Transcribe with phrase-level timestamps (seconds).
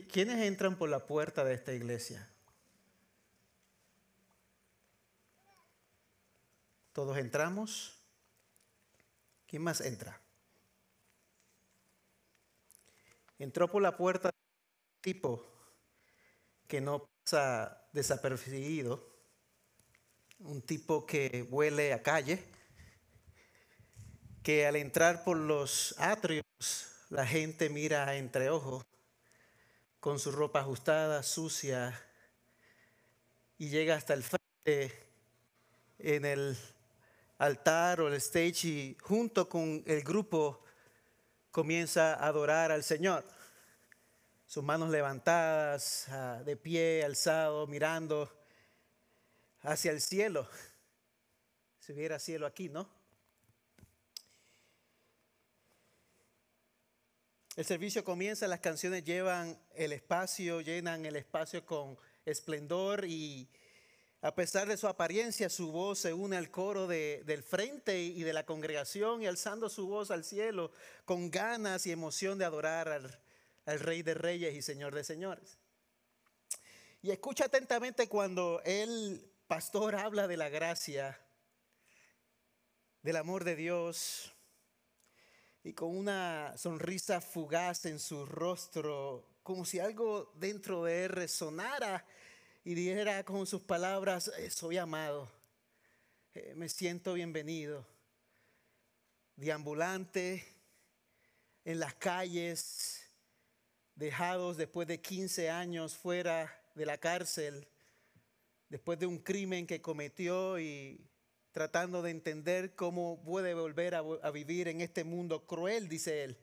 [0.00, 2.26] ¿Quiénes entran por la puerta de esta iglesia?
[6.94, 7.98] Todos entramos.
[9.46, 10.18] ¿Quién más entra?
[13.38, 14.30] Entró por la puerta
[15.02, 15.46] tipo
[16.66, 19.06] que no pasa desapercibido,
[20.38, 22.42] un tipo que huele a calle,
[24.42, 26.46] que al entrar por los atrios
[27.10, 28.86] la gente mira entre ojos
[30.02, 31.96] con su ropa ajustada, sucia,
[33.56, 35.06] y llega hasta el frente
[36.00, 36.58] en el
[37.38, 40.64] altar o el stage y junto con el grupo
[41.52, 43.22] comienza a adorar al Señor.
[44.44, 48.28] Sus manos levantadas, ah, de pie, alzado, mirando
[49.60, 50.48] hacia el cielo.
[51.78, 52.88] Si hubiera cielo aquí, ¿no?
[57.54, 63.46] El servicio comienza, las canciones llevan el espacio, llenan el espacio con esplendor y
[64.22, 68.32] a pesar de su apariencia, su voz se une al coro del frente y de
[68.32, 70.72] la congregación y alzando su voz al cielo
[71.04, 73.20] con ganas y emoción de adorar al,
[73.66, 75.58] al Rey de Reyes y Señor de Señores.
[77.02, 81.20] Y escucha atentamente cuando el pastor habla de la gracia,
[83.02, 84.31] del amor de Dios,
[85.64, 92.04] y con una sonrisa fugaz en su rostro, como si algo dentro de él resonara
[92.64, 95.30] y dijera con sus palabras, eh, soy amado,
[96.34, 97.86] eh, me siento bienvenido,
[99.36, 100.44] deambulante
[101.64, 103.02] en las calles,
[103.94, 107.68] dejados después de 15 años fuera de la cárcel,
[108.68, 111.00] después de un crimen que cometió y
[111.52, 116.38] tratando de entender cómo puede volver a, vivir en este mundo cruel, dice él,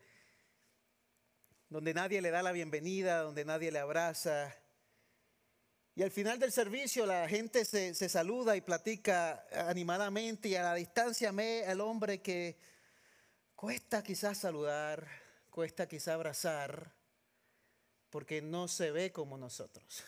[1.68, 4.56] donde nadie le da la bienvenida, donde nadie le abraza.
[5.96, 10.76] Y al final del servicio la gente se, saluda y platica animadamente y a la
[10.76, 12.58] distancia ve al hombre que
[13.56, 15.08] cuesta quizás saludar,
[15.50, 16.94] cuesta quizás abrazar,
[18.12, 20.04] porque no se ve como nosotros.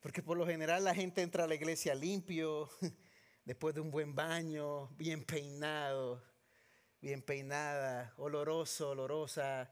[0.00, 2.70] Porque por lo general la gente entra a la iglesia limpio,
[3.44, 6.22] después de un buen baño, bien peinado,
[7.00, 9.70] bien peinada, oloroso, olorosa,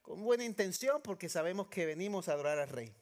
[0.00, 2.94] con buena intención porque sabemos que venimos a adorar al rey.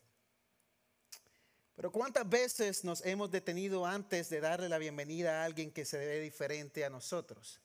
[1.77, 5.99] Pero ¿cuántas veces nos hemos detenido antes de darle la bienvenida a alguien que se
[5.99, 7.61] ve diferente a nosotros?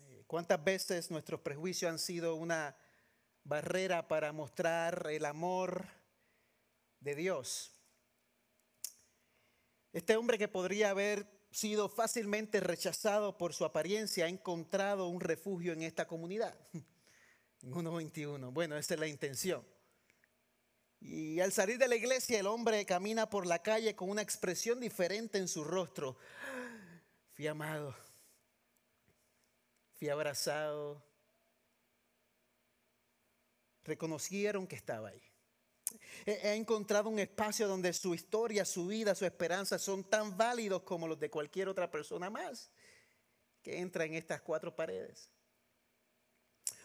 [0.00, 2.74] Eh, ¿Cuántas veces nuestros prejuicios han sido una
[3.44, 5.86] barrera para mostrar el amor
[7.00, 7.73] de Dios?
[9.94, 15.72] Este hombre que podría haber sido fácilmente rechazado por su apariencia ha encontrado un refugio
[15.72, 16.54] en esta comunidad.
[17.62, 18.52] En 1.21.
[18.52, 19.64] Bueno, esa es la intención.
[21.00, 24.80] Y al salir de la iglesia, el hombre camina por la calle con una expresión
[24.80, 26.18] diferente en su rostro.
[27.32, 27.96] Fui amado,
[29.94, 31.02] fui abrazado.
[33.84, 35.33] Reconocieron que estaba ahí.
[36.26, 41.06] He encontrado un espacio donde su historia, su vida, su esperanza son tan válidos como
[41.06, 42.70] los de cualquier otra persona más
[43.62, 45.30] que entra en estas cuatro paredes.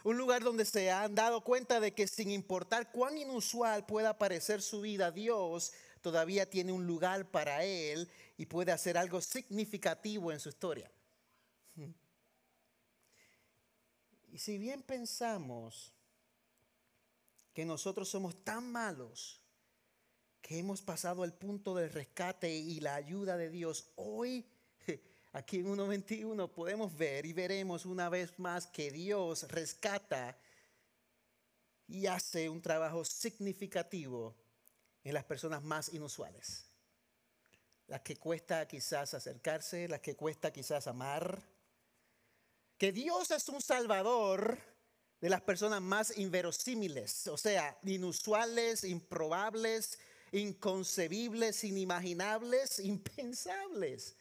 [0.03, 4.61] Un lugar donde se han dado cuenta de que sin importar cuán inusual pueda parecer
[4.61, 10.39] su vida, Dios todavía tiene un lugar para él y puede hacer algo significativo en
[10.39, 10.89] su historia.
[14.31, 15.93] Y si bien pensamos
[17.53, 19.41] que nosotros somos tan malos
[20.41, 24.49] que hemos pasado al punto del rescate y la ayuda de Dios, hoy
[25.33, 30.37] aquí en 1.21 podemos ver y veremos una vez más que Dios rescata
[31.87, 34.35] y hace un trabajo significativo
[35.03, 36.65] en las personas más inusuales.
[37.87, 41.41] Las que cuesta quizás acercarse, las que cuesta quizás amar.
[42.77, 44.59] Que Dios es un salvador
[45.21, 49.99] de las personas más inverosímiles, o sea, inusuales, improbables,
[50.31, 54.15] inconcebibles, inimaginables, impensables.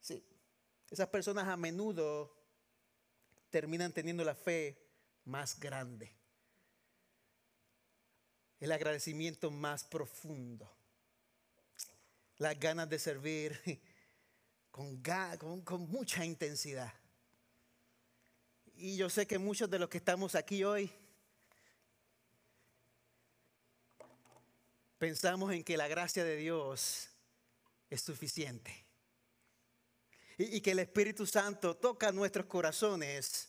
[0.00, 0.22] Sí,
[0.90, 2.34] esas personas a menudo
[3.48, 4.76] terminan teniendo la fe
[5.24, 6.14] más grande,
[8.60, 10.70] el agradecimiento más profundo,
[12.36, 13.58] las ganas de servir
[14.70, 15.00] con,
[15.38, 16.92] con, con mucha intensidad.
[18.76, 20.92] Y yo sé que muchos de los que estamos aquí hoy
[24.98, 27.08] pensamos en que la gracia de Dios
[27.90, 28.84] es suficiente.
[30.36, 33.48] Y, que el Espíritu Santo toca nuestros corazones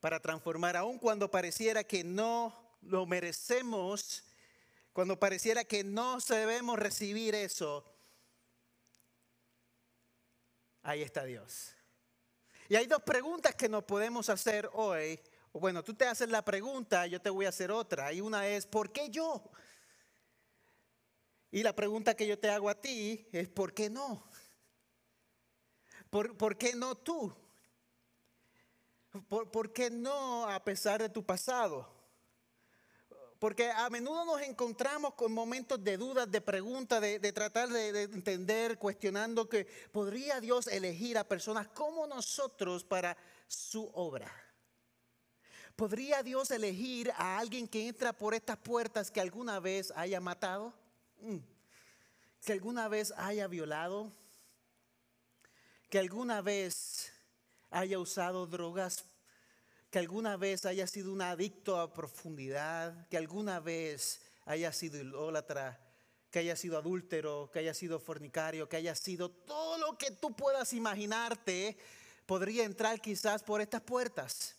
[0.00, 4.24] para transformar, aun cuando pareciera que no lo merecemos,
[4.92, 7.84] cuando pareciera que no debemos recibir eso,
[10.82, 11.77] ahí está Dios.
[12.68, 15.18] Y hay dos preguntas que nos podemos hacer hoy.
[15.52, 18.12] Bueno, tú te haces la pregunta, yo te voy a hacer otra.
[18.12, 19.42] Y una es, ¿por qué yo?
[21.50, 24.22] Y la pregunta que yo te hago a ti es, ¿por qué no?
[26.10, 27.34] ¿Por, por qué no tú?
[29.28, 31.97] ¿Por, ¿Por qué no a pesar de tu pasado?
[33.38, 38.78] Porque a menudo nos encontramos con momentos de dudas, de preguntas, de, tratar de, entender,
[38.78, 44.32] cuestionando que podría Dios elegir a personas como nosotros para su obra.
[45.76, 50.74] ¿Podría Dios elegir a alguien que entra por estas puertas que alguna vez haya matado?
[51.20, 51.36] Mm.
[52.44, 54.10] ¿Que alguna vez haya violado?
[55.88, 57.12] ¿Que alguna vez
[57.70, 59.04] haya usado drogas
[59.90, 65.80] que alguna vez haya sido un adicto a profundidad, que alguna vez haya sido idólatra,
[66.30, 70.34] que haya sido adúltero, que haya sido fornicario, que haya sido todo lo que tú
[70.36, 71.78] puedas imaginarte,
[72.26, 74.54] podría entrar quizás por estas puertas.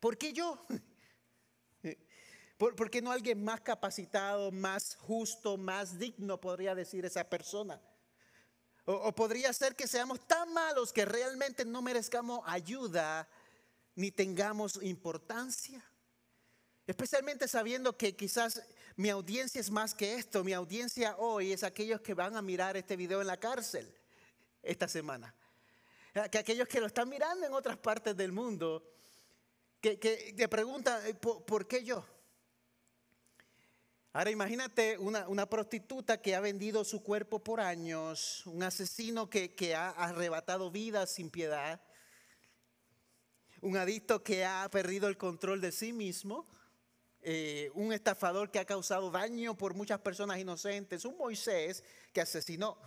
[0.00, 0.66] ¿Por qué yo?
[2.58, 7.80] ¿Por, qué no alguien más capacitado, más justo, más digno podría decir esa persona?
[8.84, 13.28] O, podría ser que seamos tan malos que realmente no merezcamos ayuda
[13.98, 15.84] ni tengamos importancia.
[16.86, 18.62] Especialmente sabiendo que quizás
[18.94, 20.44] mi audiencia es más que esto.
[20.44, 23.92] Mi audiencia hoy es aquellos que van a mirar este video en la cárcel
[24.62, 25.34] esta semana.
[26.30, 28.88] Que aquellos que lo están mirando en otras partes del mundo,
[29.80, 32.06] que, que te preguntan, eh, ¿por, qué yo?
[34.12, 39.74] Ahora imagínate una, prostituta que ha vendido su cuerpo por años, un asesino que, que
[39.74, 41.80] ha arrebatado vidas sin piedad,
[43.60, 46.46] un adicto que ha perdido el control de sí mismo,
[47.20, 51.82] eh, un estafador que ha causado daño por muchas personas inocentes, un Moisés
[52.12, 52.78] que asesinó,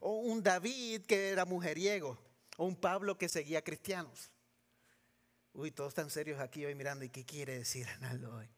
[0.00, 2.18] o un David que era mujeriego,
[2.56, 4.30] o un Pablo que seguía cristianos.
[5.52, 8.48] Uy, todos están serios aquí hoy mirando, ¿y qué quiere decir Arnaldo hoy?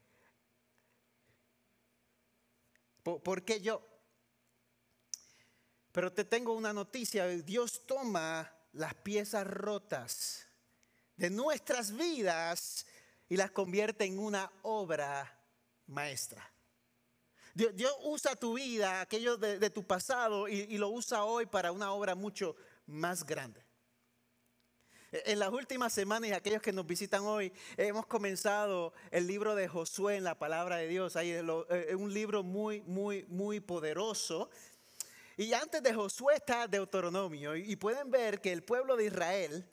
[3.03, 3.83] ¿Por qué yo?
[5.93, 10.48] Pero te tengo una noticia, Dios toma las piezas rotas
[11.19, 12.87] de nuestras vidas
[13.29, 15.39] y las convierte en una obra
[15.89, 16.51] maestra.
[17.55, 22.15] Dios, usa tu vida, aquello de, tu pasado, y, lo usa hoy para una obra
[22.15, 22.55] mucho
[22.87, 23.65] más grande.
[25.11, 29.67] En las últimas semanas y aquellos que nos visitan hoy, hemos comenzado el libro de
[29.67, 31.17] Josué en la palabra de Dios.
[31.17, 34.51] Ahí es eh, un libro muy, muy, muy poderoso.
[35.37, 37.57] Y antes de Josué está Deuteronomio.
[37.57, 39.69] Y pueden ver que el pueblo de Israel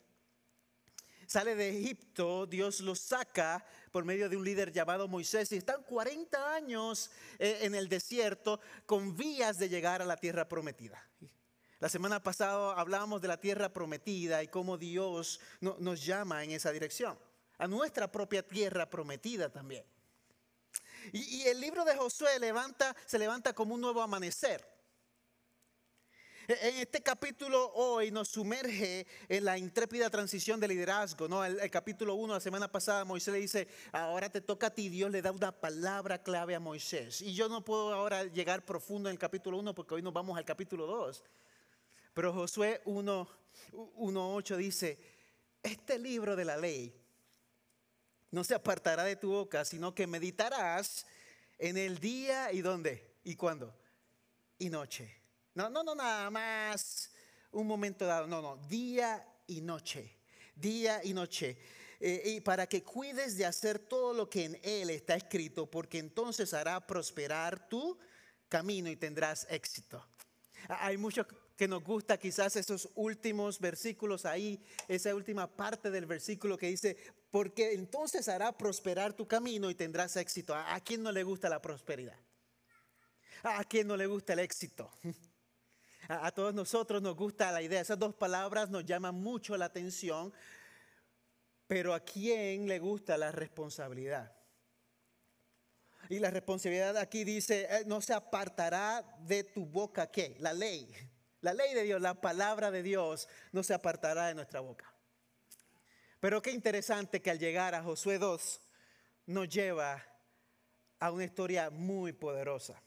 [1.26, 5.82] sale de Egipto, Dios los saca por medio de un líder llamado Moisés y están
[5.82, 11.02] 40 años eh, en el desierto con vías de llegar a la tierra prometida.
[11.78, 16.72] La semana pasada hablábamos de la tierra prometida y cómo Dios nos llama en esa
[16.72, 17.18] dirección,
[17.58, 19.84] a nuestra propia tierra prometida también.
[21.12, 22.30] Y, el libro de Josué
[23.06, 24.75] se levanta como un nuevo amanecer.
[26.48, 31.26] En este capítulo hoy nos sumerge en la intrépida transición de liderazgo.
[31.26, 31.44] ¿no?
[31.44, 35.10] El, capítulo 1, la semana pasada, Moisés le dice, ahora te toca a ti, Dios
[35.10, 37.20] le da una palabra clave a Moisés.
[37.20, 40.38] Y yo no puedo ahora llegar profundo en el capítulo 1 porque hoy nos vamos
[40.38, 41.24] al capítulo 2.
[42.14, 45.00] Pero Josué 1.8 dice,
[45.64, 46.94] este libro de la ley
[48.30, 51.06] no se apartará de tu boca, sino que meditarás
[51.58, 53.74] en el día y dónde y cuándo
[54.58, 55.25] y noche
[55.56, 57.10] no, no, no, nada más
[57.50, 58.26] un momento dado.
[58.26, 60.18] No, no, día y noche.
[60.54, 61.56] Día y noche.
[61.98, 65.98] Eh, y para que cuides de hacer todo lo que en él está escrito, porque
[65.98, 67.98] entonces hará prosperar tu
[68.50, 70.06] camino y tendrás éxito.
[70.68, 76.58] Hay muchos que nos gusta quizás esos últimos versículos ahí, esa última parte del versículo
[76.58, 76.98] que dice,
[77.30, 80.54] porque entonces hará prosperar tu camino y tendrás éxito.
[80.54, 82.18] ¿A, a quién no le gusta la prosperidad?
[83.42, 84.90] ¿A quién no le gusta el éxito?
[86.08, 87.80] A, todos nosotros nos gusta la idea.
[87.80, 90.32] Esas dos palabras nos llaman mucho la atención,
[91.66, 94.32] pero ¿a quién le gusta la responsabilidad?
[96.08, 100.36] Y la responsabilidad aquí dice, eh, no se apartará de tu boca qué?
[100.38, 100.88] La ley.
[101.40, 104.92] La ley de Dios, la palabra de Dios no se apartará de nuestra boca.
[106.20, 108.60] Pero qué interesante que al llegar a Josué 2
[109.26, 110.02] nos lleva
[110.98, 112.80] a una historia muy poderosa.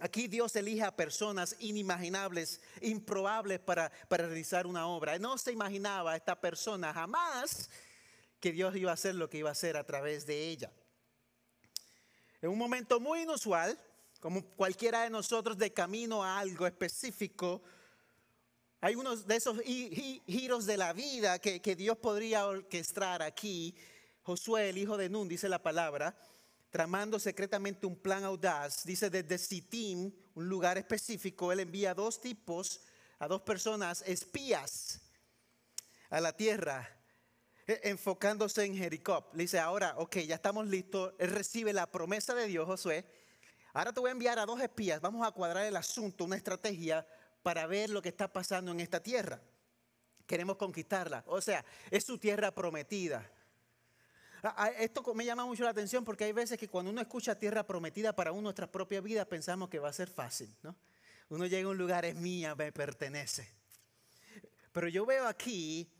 [0.00, 5.18] Aquí Dios elige a personas inimaginables, improbables para, realizar una obra.
[5.18, 7.68] No se imaginaba esta persona jamás
[8.38, 10.70] que Dios iba a hacer lo que iba a hacer a través de ella.
[12.40, 13.76] En un momento muy inusual,
[14.20, 17.60] como cualquiera de nosotros de camino a algo específico,
[18.80, 23.74] hay unos de esos giros de la vida que, Dios podría orquestar aquí.
[24.22, 26.16] Josué, el hijo de Nun, dice la palabra,
[26.70, 32.20] tramando secretamente un plan audaz, dice desde Sittim, un lugar específico, él envía a dos
[32.20, 32.80] tipos,
[33.18, 35.00] a dos personas, espías
[36.10, 36.88] a la tierra,
[37.66, 39.28] e, enfocándose en Jericó.
[39.32, 43.04] Le dice, ahora, ok, ya estamos listos, él recibe la promesa de Dios, Josué.
[43.72, 47.06] Ahora te voy a enviar a dos espías, vamos a cuadrar el asunto, una estrategia
[47.42, 49.40] para ver lo que está pasando en esta tierra.
[50.26, 51.24] Queremos conquistarla.
[51.26, 53.30] O sea, es su tierra prometida.
[54.78, 58.14] Esto me llama mucho la atención porque hay veces que cuando uno escucha tierra prometida
[58.14, 60.54] para uno, nuestra propia vida, pensamos que va a ser fácil.
[60.62, 60.76] ¿no?
[61.28, 63.48] Uno llega a un lugar, es mía, me pertenece.
[64.72, 65.90] Pero yo veo aquí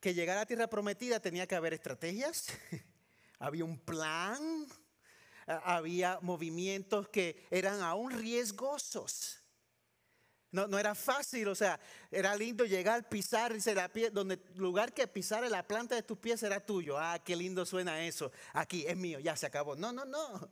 [0.00, 2.48] que llegar a tierra prometida tenía que haber estrategias,
[3.38, 4.66] había un plan,
[5.46, 9.42] había movimientos que eran aún riesgosos.
[10.64, 11.78] No, era fácil, o sea,
[12.10, 16.16] era lindo llegar, pisar, dice la pie, donde lugar que pisar la planta de tus
[16.16, 16.98] pies era tuyo.
[16.98, 18.32] Ah, qué lindo suena eso.
[18.54, 19.76] Aquí es mío, ya se acabó.
[19.76, 20.50] No, no, no.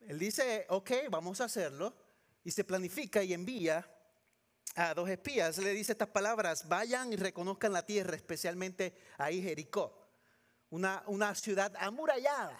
[0.00, 1.94] Él dice, ok, vamos a hacerlo.
[2.44, 3.88] Y se planifica y envía
[4.74, 5.56] a dos espías.
[5.56, 10.06] Le dice estas palabras, vayan y reconozcan la tierra, especialmente ahí Jericó.
[10.68, 12.58] Una, una ciudad amurallada,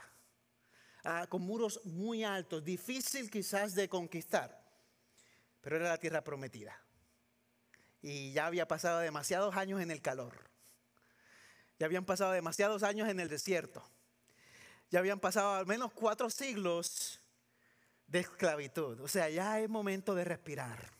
[1.04, 4.61] ah, con muros muy altos, difícil quizás de conquistar
[5.62, 6.78] pero era la tierra prometida.
[8.02, 10.50] Y ya había pasado demasiados años en el calor.
[11.78, 13.82] Ya habían pasado demasiados años en el desierto.
[14.90, 17.20] Ya habían pasado al menos cuatro siglos
[18.06, 19.00] de esclavitud.
[19.00, 20.92] O sea, ya es momento de respirar.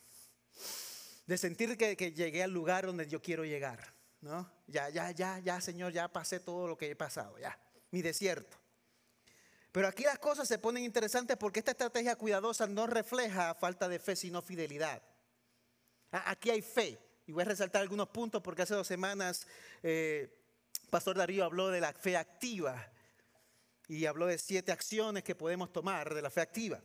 [1.27, 3.93] De sentir que, que llegué al lugar donde yo quiero llegar.
[4.23, 4.49] ¿no?
[4.67, 7.37] Ya, ya, ya, ya, Señor, ya pasé todo lo que he pasado.
[7.37, 7.57] Ya,
[7.91, 8.57] mi desierto.
[9.73, 13.97] Pero aquí las cosas se ponen interesantes porque esta estrategia cuidadosa no refleja falta de
[13.97, 15.01] fe, sino fidelidad.
[16.11, 16.99] Aquí hay fe.
[17.25, 19.47] Y voy a resaltar algunos puntos porque hace dos semanas
[19.81, 20.31] eh,
[20.91, 22.87] Pastor Darío habló de la fe activa
[23.87, 26.79] y habló de siete acciones que podemos tomar de la fe activa.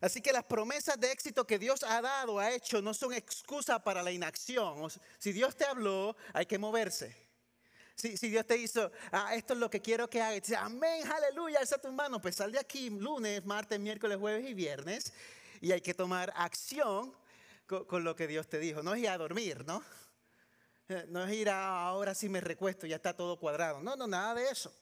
[0.00, 3.82] Así que las promesas de éxito que Dios ha dado, ha hecho, no son excusa
[3.82, 4.88] para la inacción.
[5.18, 7.25] Si Dios te habló, hay que moverse.
[7.96, 11.78] Si, Dios te hizo, ah, esto es lo que quiero que hagas, amén, aleluya, alza
[11.78, 15.14] tu mano, pues sal de aquí lunes, martes, miércoles, jueves y viernes
[15.60, 17.14] y hay que tomar acción
[17.66, 18.82] con, lo que Dios te dijo.
[18.82, 19.82] No es ir a dormir, ¿no?
[20.88, 23.80] Eh, no es ir a ahora sí me recuesto, ya está todo cuadrado.
[23.80, 24.72] No, no, nada de eso.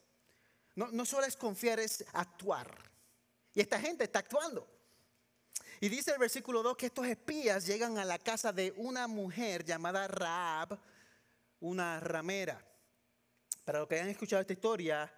[0.75, 2.76] No, no solo es confiar, es actuar.
[3.54, 4.68] Y esta gente está actuando.
[5.80, 9.64] Y dice el versículo 2 que estos espías llegan a la casa de una mujer
[9.64, 10.78] llamada Raab,
[11.61, 12.62] una ramera.
[13.64, 15.12] Para los que hayan escuchado esta historia,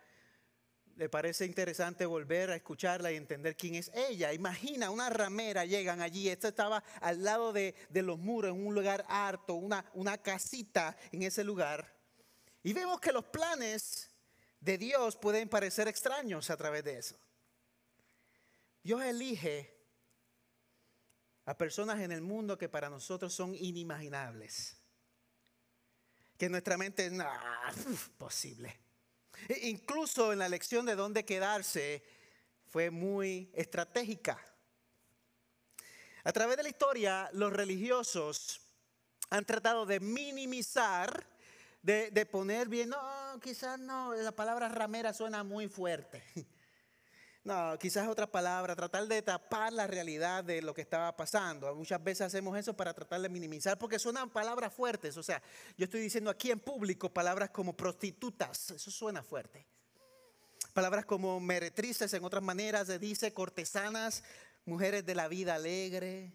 [0.97, 4.33] le parece interesante volver a escucharla y entender quién es ella.
[4.33, 9.05] Imagina, una ramera llegan allí, esta estaba al lado de, los muros, en un lugar
[9.09, 11.95] harto, una, una casita en ese lugar.
[12.63, 14.11] Y vemos que los planes
[14.61, 17.19] de Dios pueden parecer extraños a través de eso.
[18.83, 19.77] Dios elige
[21.45, 24.76] a personas en el mundo que para nosotros son inimaginables
[26.39, 27.25] que nuestra mente no,
[28.19, 28.79] posible.
[29.49, 32.03] E incluso en la elección de dónde quedarse
[32.67, 34.39] fue muy estratégica.
[36.25, 38.61] A través de la historia, los religiosos
[39.31, 41.27] han tratado de minimizar,
[41.83, 46.23] de, de poner bien, no, quizás no, la palabra ramera suena muy fuerte.
[47.47, 51.73] No, quizás otra palabra, tratar de tapar la realidad de lo que estaba pasando.
[51.77, 55.17] Muchas veces hacemos eso para tratar de minimizar porque suenan palabras fuertes.
[55.17, 55.41] O sea,
[55.79, 59.65] yo estoy diciendo aquí en público palabras como prostitutas, eso suena fuerte.
[60.73, 64.25] Palabras como meretrices, en otras maneras se dice cortesanas,
[64.65, 66.33] mujeres de la vida alegre,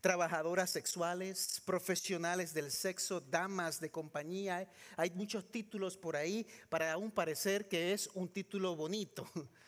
[0.00, 4.70] trabajadoras sexuales, profesionales del sexo, damas de compañía.
[4.96, 9.28] Hay muchos títulos por ahí para aún parecer que es un título bonito.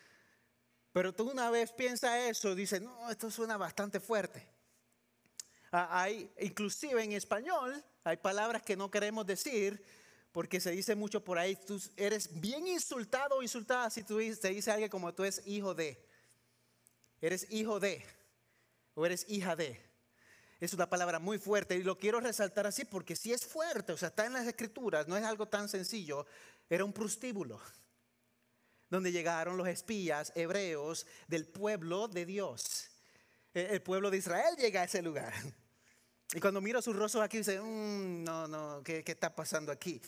[0.94, 4.46] Pero tú una vez piensas eso, dices, no, esto suena bastante fuerte.
[5.72, 9.84] Hay, inclusive en español, hay palabras que no queremos decir
[10.30, 14.50] porque se dice mucho por ahí, tú eres bien insultado o insultada si tú te
[14.50, 16.00] dice alguien como tú eres hijo de.
[17.20, 18.06] Eres hijo de
[18.94, 19.84] o eres hija de.
[20.60, 23.96] Es una palabra muy fuerte y lo quiero resaltar así porque si es fuerte, o
[23.96, 26.24] sea, está en las escrituras, no es algo tan sencillo,
[26.70, 27.60] era un prostíbulo
[28.94, 32.90] donde llegaron los espías hebreos del pueblo de Dios.
[33.52, 35.34] E, el pueblo de Israel llega a ese lugar.
[36.32, 40.00] Y cuando miro sus rostros aquí, dice, mm, no, no, ¿qué, está pasando aquí?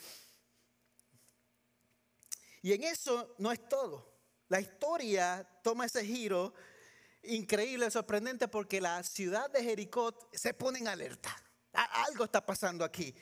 [2.62, 4.14] Y en eso no es todo.
[4.48, 6.54] La historia toma ese giro
[7.24, 11.36] increíble, sorprendente, porque la ciudad de Jericó se pone en alerta.
[11.72, 13.14] Algo está pasando aquí.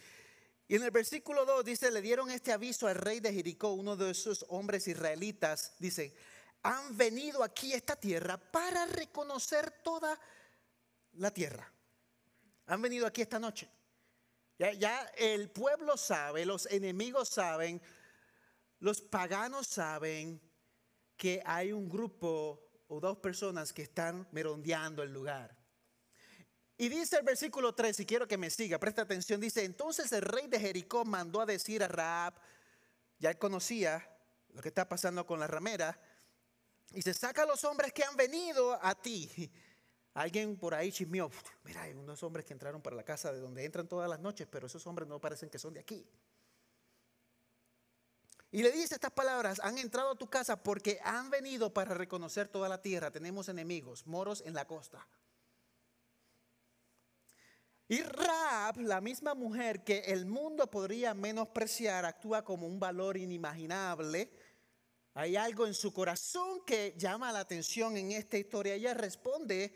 [0.67, 3.97] Y en el versículo 2 dice, le dieron este aviso al rey de Jericó, uno
[3.97, 6.15] de esos hombres israelitas, dice,
[6.63, 10.19] han venido aquí a esta tierra para reconocer toda
[11.15, 11.71] la tierra.
[12.67, 13.69] Han venido aquí esta noche.
[14.59, 17.83] Ya, ya, el pueblo sabe, los enemigos saben,
[18.79, 20.41] los paganos saben
[21.17, 25.64] que hay un grupo o dos personas que están merondeando el lugar.
[26.77, 30.23] Y dice el versículo 3, y quiero que me siga, presta atención, dice, entonces el
[30.23, 32.35] rey de Jericó mandó a decir a Raab,
[33.19, 34.09] ya él conocía
[34.53, 35.97] lo que está pasando con la ramera,
[36.93, 39.31] y se saca a los hombres que han venido a ti.
[40.15, 41.31] Alguien por ahí chismeó,
[41.65, 44.47] mira, hay unos hombres que entraron para la casa de donde entran todas las noches,
[44.51, 46.07] pero esos hombres no parecen que son de aquí.
[48.53, 52.47] Y le dice estas palabras, han entrado a tu casa porque han venido para reconocer
[52.47, 53.11] toda la tierra.
[53.11, 55.05] Tenemos enemigos, moros en la costa.
[57.89, 64.31] Y Raab, la misma mujer que el mundo podría menospreciar, actúa como un valor inimaginable.
[65.13, 68.75] Hay algo en su corazón que llama la atención en esta historia.
[68.75, 69.75] Ella responde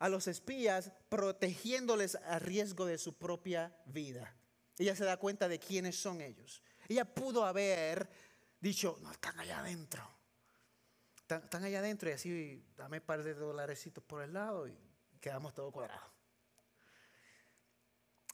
[0.00, 4.34] a los espías protegiéndoles a riesgo de su propia vida.
[4.76, 6.62] Ella se da cuenta de quiénes son ellos.
[6.88, 8.08] Ella pudo haber
[8.60, 10.08] dicho, no, están allá adentro.
[11.16, 14.76] Están, allá adentro y así dame un par de dolarecitos por el lado y
[15.20, 16.17] quedamos todo cuadrado.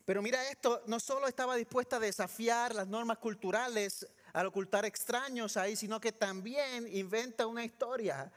[0.05, 5.57] Pero mira esto, no solo estaba dispuesta a desafiar las normas culturales al ocultar extraños
[5.57, 8.31] ahí, sino que también inventa una historia.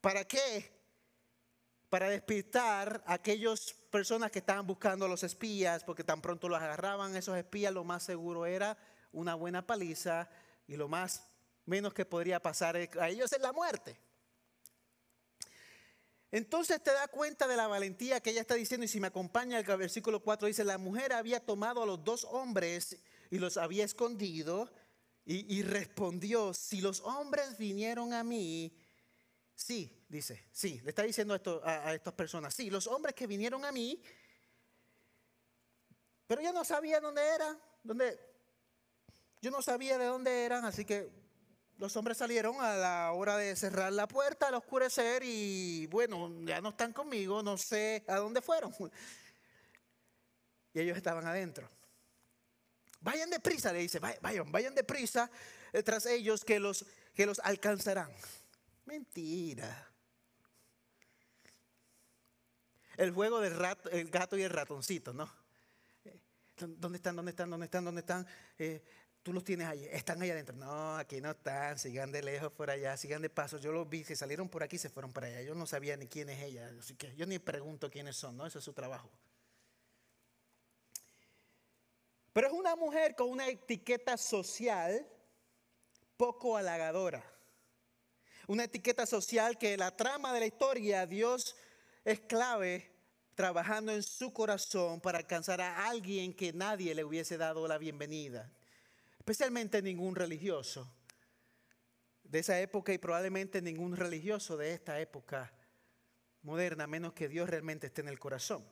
[0.00, 0.70] ¿Para qué?
[1.88, 6.60] Para despistar a aquellas personas que estaban buscando a los espías, porque tan pronto los
[6.60, 8.78] agarraban esos espías, lo más seguro era
[9.12, 10.28] una buena paliza
[10.68, 11.24] y lo más
[11.66, 13.98] menos que podría pasar a ellos es la muerte.
[16.32, 19.58] Entonces te da cuenta de la valentía que ella está diciendo y si me acompaña
[19.58, 22.96] el versículo 4 dice, la mujer había tomado a los dos hombres
[23.30, 24.72] y los había escondido
[25.24, 28.76] y, respondió, si los hombres vinieron a mí,
[29.54, 33.64] sí, dice, sí, le está diciendo a, a estas personas, sí, los hombres que vinieron
[33.64, 34.02] a mí,
[36.26, 38.18] pero yo no sabía dónde eran, dónde,
[39.40, 41.21] yo no sabía de dónde eran, así que
[41.82, 46.60] los hombres salieron a la hora de cerrar la puerta al oscurecer y bueno, ya
[46.60, 48.72] no están conmigo, no sé a dónde fueron.
[50.74, 51.68] Y ellos estaban adentro.
[53.00, 55.30] Vayan deprisa, le dice, vayan, vayan deprisa
[55.84, 58.10] tras ellos que los, que los alcanzarán.
[58.86, 59.92] Mentira.
[62.96, 63.54] El juego del
[63.90, 65.30] el gato y el ratoncito, ¿no?
[66.06, 66.18] Eh,
[66.56, 67.16] ¿Dónde están?
[67.16, 67.50] ¿Dónde están?
[67.50, 67.84] ¿Dónde están?
[67.84, 68.26] ¿Dónde están?
[68.56, 68.82] Eh,
[69.22, 70.56] tú los tienes ahí, están ahí adentro.
[70.56, 73.58] No, aquí no están, sigan de lejos por allá, sigan de paso.
[73.58, 75.42] Yo los vi, que salieron por aquí, se fueron para allá.
[75.42, 78.46] Yo no sabía ni quién es ella, así que yo ni pregunto quiénes son, ¿no?
[78.46, 79.10] Eso es su trabajo.
[82.32, 85.06] Pero es una mujer con una etiqueta social
[86.16, 87.22] poco halagadora.
[88.48, 91.54] Una etiqueta social que la trama de la historia, Dios
[92.04, 92.90] es clave
[93.34, 98.50] trabajando en su corazón para alcanzar a alguien que nadie le hubiese dado la bienvenida
[99.22, 100.92] especialmente ningún religioso
[102.24, 105.52] de esa época y probablemente ningún religioso de esta época
[106.42, 108.66] moderna, menos que Dios realmente esté en el corazón.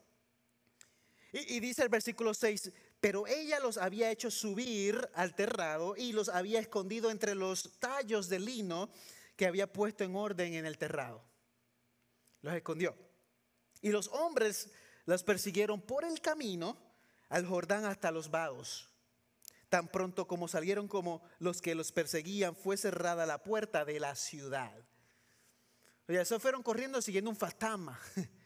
[1.32, 6.28] Y, dice el versículo 6, pero ella los había hecho subir al terrado y los
[6.28, 8.90] había escondido entre los tallos de lino
[9.36, 11.22] que había puesto en orden en el terrado.
[12.42, 12.96] Los escondió.
[13.82, 14.72] Y los hombres
[15.04, 16.76] las persiguieron por el camino
[17.28, 18.89] al Jordán hasta los vados
[19.70, 24.16] Tan pronto como salieron como los que los perseguían, fue cerrada la puerta de la
[24.16, 24.76] ciudad.
[26.08, 27.98] Oye, eso fueron corriendo siguiendo un fantasma.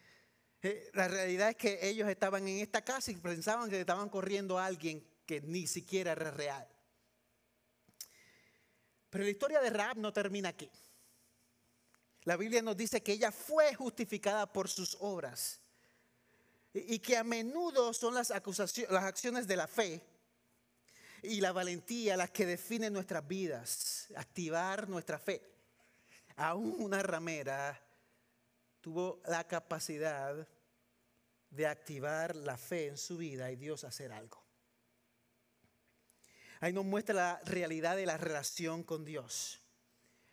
[0.61, 4.57] Eh, la realidad es que ellos estaban en esta casa y pensaban que estaban corriendo
[4.57, 6.67] a alguien que ni siquiera era real.
[9.11, 10.71] Pero la historia de Raab no termina aquí.
[12.23, 15.61] La Biblia nos dice que ella fue justificada por sus obras
[16.73, 20.01] y que a menudo son las, acusaciones, las acciones de la fe
[21.27, 25.41] y la valentía las que definen nuestras vidas, activar nuestra fe.
[26.37, 27.81] Aún una ramera
[28.81, 30.47] tuvo la capacidad
[31.49, 34.43] de activar la fe en su vida y Dios hacer algo.
[36.59, 39.61] Ahí nos muestra la realidad de la relación con Dios.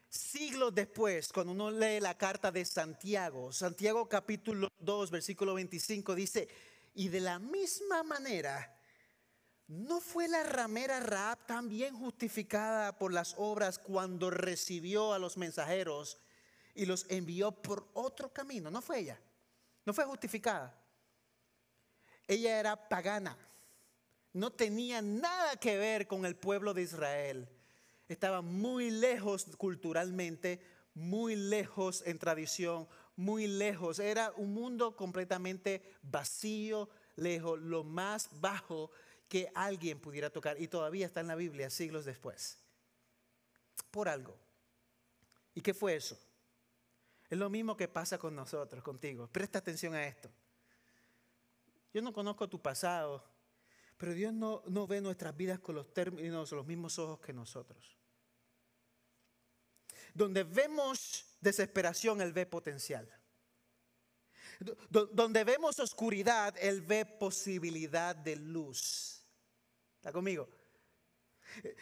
[0.08, 6.48] Siglos después, cuando uno lee la carta de Santiago, Santiago capítulo 2, versículo 25 dice,
[6.94, 8.81] y de la misma manera,
[9.72, 16.18] ¿No fue la ramera Raab también justificada por las obras cuando recibió a los mensajeros
[16.74, 18.70] y los envió por otro camino?
[18.70, 19.18] ¿No fue ella?
[19.86, 20.78] ¿No fue justificada?
[22.28, 23.34] Ella era pagana.
[24.34, 27.48] No tenía nada que ver con el pueblo de Israel.
[28.08, 30.60] Estaba muy lejos culturalmente,
[30.92, 34.00] muy lejos en tradición, muy lejos.
[34.00, 38.90] Era un mundo completamente vacío, lejos, lo más bajo
[39.32, 40.60] que alguien pudiera tocar.
[40.60, 42.58] Y todavía está en la Biblia siglos después.
[43.90, 44.36] Por algo.
[45.54, 46.18] ¿Y qué fue eso?
[47.30, 49.26] Es lo mismo que pasa con nosotros, contigo.
[49.28, 50.30] Presta atención a esto.
[51.94, 53.24] Yo no conozco tu pasado,
[53.96, 57.96] pero Dios no, no ve nuestras vidas con los términos, los mismos ojos que nosotros.
[60.12, 63.10] Donde vemos desesperación, Él ve potencial.
[64.90, 69.11] Donde vemos oscuridad, Él ve posibilidad de luz.
[70.02, 70.48] ¿Está conmigo?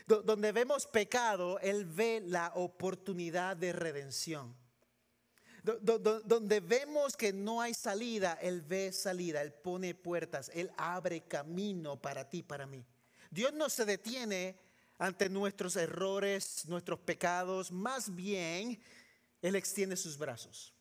[0.07, 4.55] Donde vemos pecado, Él ve la oportunidad de redención.
[5.63, 11.99] Donde vemos que no hay salida, Él ve salida, Él pone puertas, Él abre camino
[11.99, 12.85] para ti, para mí.
[13.31, 14.59] Dios no se detiene
[14.99, 18.83] ante nuestros errores, nuestros pecados, más bien
[19.41, 20.75] Él extiende sus brazos.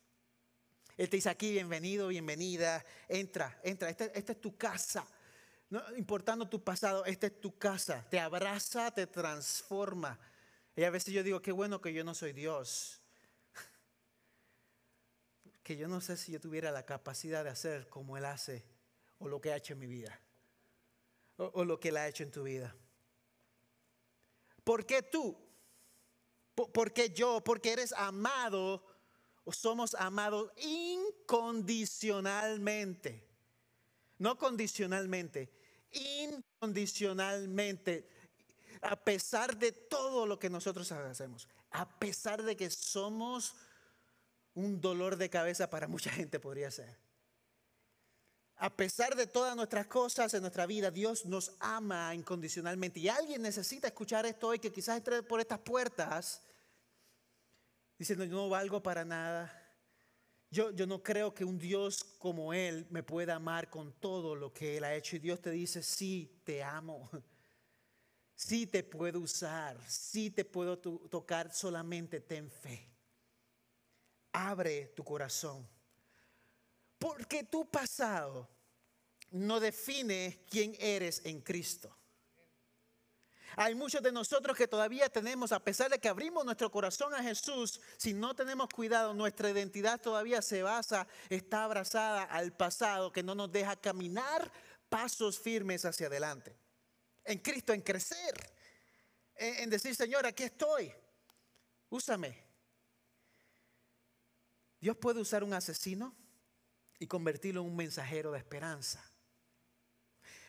[0.98, 5.06] Él te dice aquí, bienvenido, bienvenida, entra, entra, esta, esta es tu casa.
[5.70, 8.04] No importando tu pasado, esta es tu casa.
[8.10, 10.18] Te abraza, te transforma.
[10.74, 13.00] Y a veces yo digo, qué bueno que yo no soy Dios.
[15.62, 18.64] Que yo no sé si yo tuviera la capacidad de hacer como Él hace
[19.20, 20.20] o lo que ha hecho en mi vida.
[21.36, 22.74] O, lo que Él ha hecho en tu vida.
[24.64, 25.38] ¿Por qué tú?
[26.54, 27.44] ¿Por qué yo?
[27.44, 28.84] Porque eres amado
[29.44, 33.24] o somos amados incondicionalmente.
[34.18, 35.59] No condicionalmente,
[35.92, 38.08] incondicionalmente.
[38.82, 43.54] A pesar de todo lo que nosotros hacemos, a pesar de que somos
[44.54, 46.96] un dolor de cabeza para mucha gente podría ser.
[48.56, 53.00] A pesar de todas nuestras cosas en nuestra vida, Dios nos ama incondicionalmente.
[53.00, 56.42] Y alguien necesita escuchar esto hoy que quizás entre por estas puertas
[58.00, 59.52] diciendo, yo no valgo para nada.
[60.50, 64.52] Yo, yo no creo que un Dios como Él me pueda amar con todo lo
[64.52, 65.16] que Él ha hecho.
[65.16, 67.08] Y Dios te dice, sí, te amo.
[68.34, 69.76] Sí te puedo usar.
[69.86, 71.52] Sí te puedo tocar.
[71.52, 72.88] Solamente ten fe.
[74.32, 75.68] Abre tu corazón.
[76.98, 78.48] Porque tu pasado
[79.32, 81.94] no define quién eres en Cristo.
[83.56, 87.22] Hay muchos de nosotros que todavía tenemos, a pesar de que abrimos nuestro corazón a
[87.22, 93.22] Jesús, si no tenemos cuidado, nuestra identidad todavía se basa, está abrazada al pasado que
[93.22, 94.50] no nos deja caminar
[94.88, 96.56] pasos firmes hacia adelante.
[97.24, 98.34] En Cristo, en crecer,
[99.34, 100.92] en, decir, Señor, aquí estoy,
[101.88, 102.36] úsame.
[104.80, 106.14] Dios puede usar un asesino
[106.98, 109.09] y convertirlo en un mensajero de esperanza.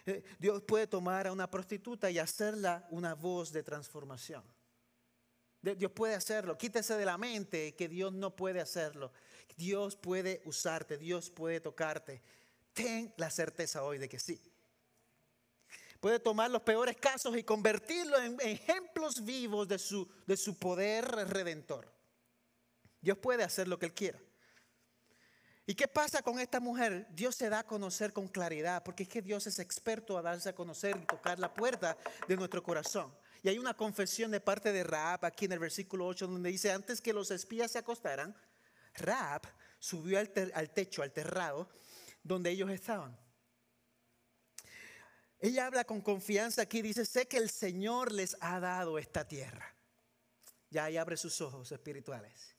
[0.06, 4.44] Eh, Dios puede tomar a una prostituta y hacerla una voz de transformación.
[5.62, 6.58] Dios puede hacerlo.
[6.58, 9.12] Quítese de la mente que Dios no puede hacerlo.
[9.56, 12.22] Dios puede usarte, Dios puede tocarte.
[12.74, 14.42] Ten la certeza hoy de que sí.
[16.00, 21.06] Puede tomar los peores casos y convertirlos en ejemplos vivos de su, de su poder
[21.06, 21.94] redentor.
[23.00, 24.20] Dios puede hacer lo que Él quiera.
[25.66, 27.08] ¿Y qué pasa con esta mujer?
[27.12, 30.50] Dios se da a conocer con claridad, porque es que Dios es experto a darse
[30.50, 31.98] a conocer y tocar la puerta
[32.28, 33.14] de nuestro corazón.
[33.44, 36.72] Y hay una confesión de parte de Raab aquí en el versículo 8 donde dice,
[36.72, 38.36] antes que los espías se acostaran,
[38.96, 39.42] Raab
[39.80, 41.70] subió al, al techo, al terrado,
[42.24, 43.18] donde ellos estaban.
[45.40, 49.76] Ella habla con confianza aquí, dice, sé que el Señor les ha dado esta tierra.
[50.70, 52.56] Ya ahí abre sus ojos espirituales.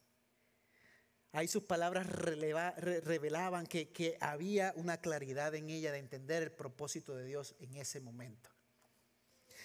[1.34, 7.24] Ahí sus palabras revelaban que, había una claridad en ella de entender el propósito de
[7.24, 8.50] Dios en ese momento.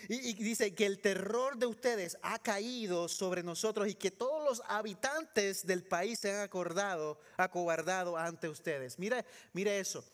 [0.07, 4.63] Y, dice que el terror de ustedes ha caído sobre nosotros y que todos los
[4.69, 8.97] habitantes del país se han acordado, acobardado ante ustedes.
[8.97, 10.05] Mira, mira eso.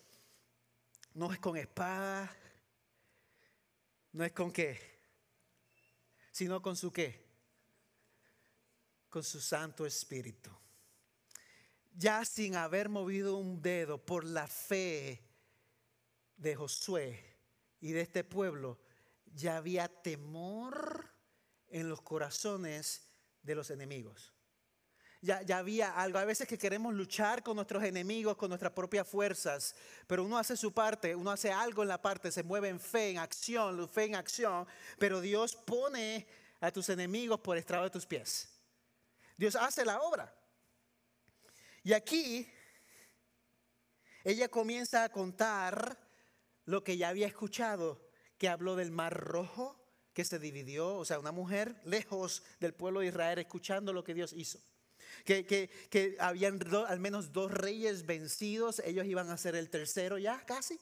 [1.13, 2.35] No es con espada,
[4.11, 4.79] no es con qué,
[6.31, 7.23] sino con su qué,
[9.09, 10.49] con su Santo Espíritu
[11.95, 15.21] ya sin haber movido un dedo por la fe
[16.37, 17.37] de Josué
[17.79, 18.79] y de este pueblo,
[19.33, 21.09] ya había temor
[21.67, 23.07] en los corazones
[23.41, 24.31] de los enemigos.
[25.21, 26.19] ya, había algo.
[26.19, 29.73] A veces que queremos luchar con nuestros enemigos, con nuestras propias fuerzas,
[30.05, 33.11] pero uno hace su parte, uno hace algo en la parte, se mueve en fe,
[33.11, 34.67] en acción, fe en acción,
[34.99, 36.27] pero Dios pone
[36.59, 38.49] a tus enemigos por estrado de tus pies.
[39.37, 40.33] Dios hace la obra.
[41.83, 42.49] Y aquí
[44.23, 45.99] ella comienza a contar
[46.65, 49.79] lo que ya había escuchado, que habló del mar rojo,
[50.13, 54.13] que se dividió, o sea, una mujer lejos del pueblo de Israel escuchando lo que
[54.13, 54.59] Dios hizo.
[55.25, 60.45] Que, que, habían al menos dos reyes vencidos, ellos iban a ser el tercero ya
[60.45, 60.79] casi.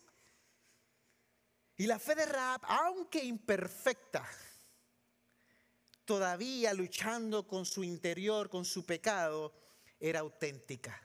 [1.78, 4.30] Y la fe de Raab, aunque imperfecta,
[6.06, 9.54] todavía luchando con su interior, con su pecado,
[10.02, 11.00] era auténtica,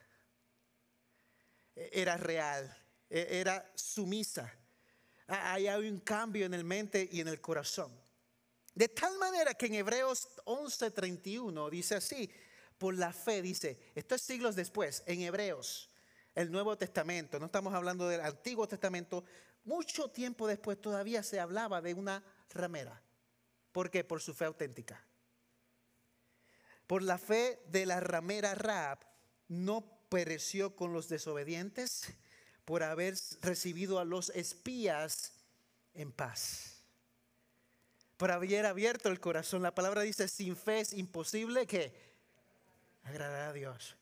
[1.74, 2.64] era real,
[3.10, 4.50] e, era sumisa.
[5.28, 7.92] Hay un cambio en el mente y en el corazón.
[8.74, 12.30] De tal manera que en Hebreos 11:31 dice así,
[12.78, 15.90] por la fe, dice, esto es siglos después, en Hebreos,
[16.34, 19.24] el Nuevo Testamento, no estamos hablando del Antiguo Testamento,
[19.64, 23.02] mucho tiempo después todavía se hablaba de una ramera.
[23.72, 24.04] ¿Por qué?
[24.04, 25.05] Por su fe auténtica.
[26.86, 28.98] Por la fe de la ramera Raab,
[29.48, 32.14] no pereció con los desobedientes
[32.64, 35.32] por haber recibido a los espías
[35.94, 36.82] en paz.
[38.16, 39.62] Por haber abierto el corazón.
[39.62, 41.92] La palabra dice, sin fe es imposible que
[43.04, 43.96] agradar a Dios.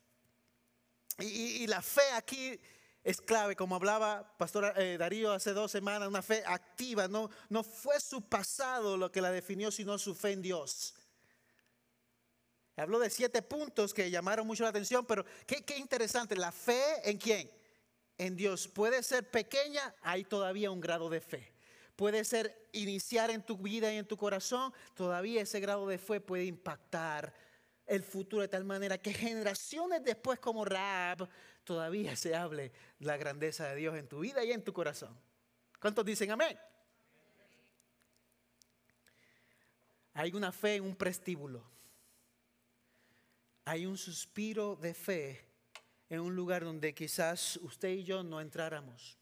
[1.19, 2.59] Y, la fe aquí
[3.03, 7.07] es clave, como hablaba Pastor eh, Darío hace dos semanas, una fe activa.
[7.07, 10.95] No, no fue su pasado lo que la definió, sino su fe en Dios.
[12.77, 17.17] Habló de siete puntos que llamaron mucho la atención, pero qué, interesante, la fe en
[17.17, 17.49] quién?
[18.17, 18.67] En Dios.
[18.67, 21.53] Puede ser pequeña, hay todavía un grado de fe.
[21.95, 26.19] Puede ser iniciar en tu vida y en tu corazón, todavía ese grado de fe
[26.19, 27.33] puede impactar
[27.85, 31.29] el futuro de tal manera que generaciones después como Raab
[31.63, 35.17] todavía se hable la grandeza de Dios en tu vida y en tu corazón.
[35.79, 36.57] ¿Cuántos dicen amén?
[40.13, 41.74] Hay una fe en un prestíbulo.
[43.65, 45.45] Hay un suspiro de fe
[46.09, 49.17] en un lugar donde quizás usted y yo no entráramos.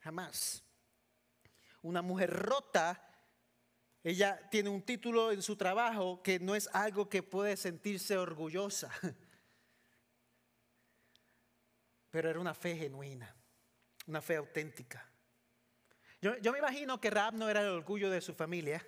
[0.00, 0.62] Jamás.
[1.82, 3.10] Una mujer rota
[4.02, 8.90] ella tiene un título en su trabajo que no es algo que puede sentirse orgullosa,
[12.10, 13.34] pero era una fe genuina,
[14.06, 15.06] una fe auténtica.
[16.22, 18.86] Yo, me imagino que Raab no era el orgullo de su familia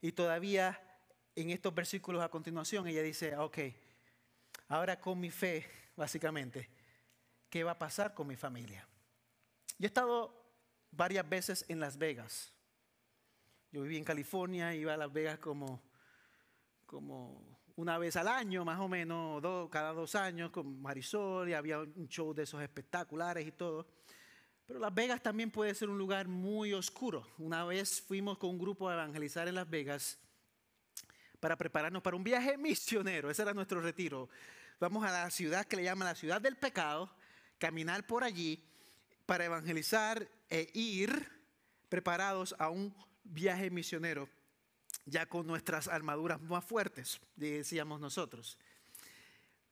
[0.00, 0.80] y todavía
[1.34, 3.58] en estos versículos a continuación ella dice, ok,
[4.68, 5.66] ahora con mi fe,
[5.96, 6.68] básicamente,
[7.48, 8.86] ¿qué va a pasar con mi familia?
[9.78, 10.34] Yo he estado
[10.90, 12.52] varias veces en Las Vegas
[13.72, 15.80] yo viví en California, iba a Las Vegas como,
[16.86, 19.40] como una vez al año, más o menos,
[19.70, 23.86] cada dos años, con Marisol, y había un show de esos espectaculares y todo.
[24.66, 27.28] Pero Las Vegas también puede ser un lugar muy oscuro.
[27.38, 30.18] Una vez fuimos con un grupo a evangelizar en Las Vegas
[31.40, 33.30] para prepararnos para un viaje misionero.
[33.30, 34.28] Ese era nuestro retiro.
[34.78, 37.10] Vamos a la ciudad que le llaman la ciudad del pecado,
[37.58, 38.62] caminar por allí
[39.26, 41.28] para evangelizar e ir
[41.88, 44.28] preparados a un viaje misionero,
[45.04, 48.58] ya con nuestras armaduras más fuertes, decíamos nosotros.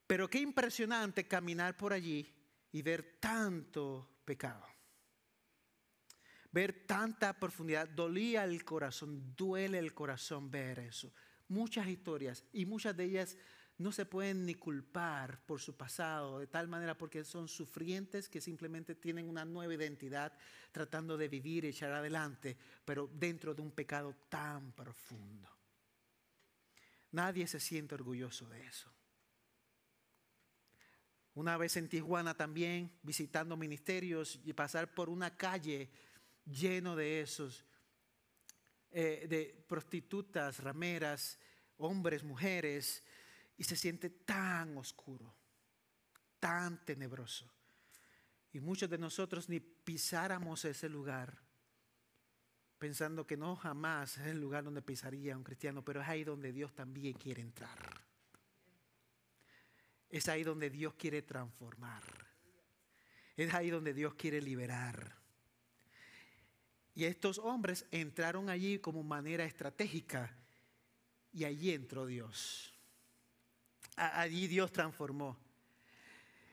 [0.07, 2.35] Pero qué impresionante caminar por allí
[2.73, 4.65] y ver tanto pecado.
[6.51, 7.89] Ver tanta profundidad.
[7.89, 11.13] Dolía el corazón, duele el corazón ver eso.
[11.49, 13.37] Muchas historias y muchas de ellas
[13.79, 18.41] no se pueden ni culpar por su pasado, de tal manera porque son sufrientes que
[18.41, 20.37] simplemente tienen una nueva identidad
[20.73, 25.49] tratando de vivir y echar adelante, pero dentro de un pecado tan profundo.
[27.13, 28.93] Nadie se siente orgulloso de eso.
[31.35, 35.89] Una vez en Tijuana también, visitando ministerios y pasar por una calle
[36.45, 37.65] lleno de esos,
[38.91, 41.39] eh, de prostitutas, rameras,
[41.79, 43.03] hombres, mujeres,
[43.57, 45.35] y se siente tan oscuro,
[46.39, 47.51] tan tenebroso.
[48.53, 51.49] Y muchos de nosotros ni pisáramos ese lugar
[52.79, 56.53] pensando que no jamás es el lugar donde pisaría un cristiano, pero es ahí donde
[56.53, 57.79] Dios también quiere entrar.
[60.09, 62.03] Es ahí donde Dios quiere transformar.
[63.37, 65.18] Es ahí donde Dios quiere liberar.
[66.99, 70.37] Y estos hombres entraron allí como manera estratégica
[71.33, 72.75] y allí entró Dios
[73.99, 75.37] allí Dios transformó.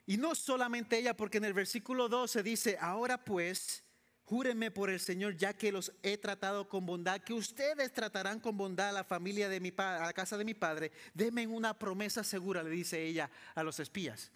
[0.06, 3.84] Y no solamente ella, porque en el versículo 12 dice, ahora pues
[4.28, 8.58] Júrenme por el Señor, ya que los he tratado con bondad, que ustedes tratarán con
[8.58, 10.92] bondad a la familia de mi padre, a la casa de mi padre.
[11.14, 14.32] Denme una promesa segura, le dice ella a los espías.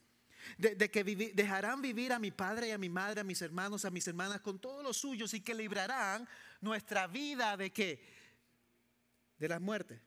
[0.58, 3.92] De, que dejarán vivir a mi padre y a mi madre, a mis hermanos, a
[3.92, 6.28] mis hermanas con todos los suyos y que librarán
[6.62, 8.04] nuestra vida de qué?
[9.38, 10.02] De la muerte.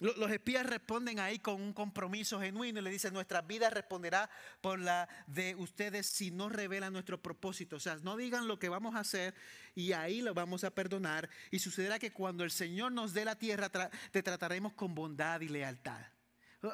[0.00, 4.30] Los espías responden ahí con un compromiso genuino y le dicen, nuestra vida responderá
[4.62, 7.76] por la de ustedes si no revelan nuestro propósito.
[7.76, 9.34] O sea, no digan lo que vamos a hacer
[9.74, 11.28] y ahí lo vamos a perdonar.
[11.50, 15.48] Y sucederá que cuando el Señor nos dé la tierra, te trataremos con bondad y
[15.48, 16.00] lealtad.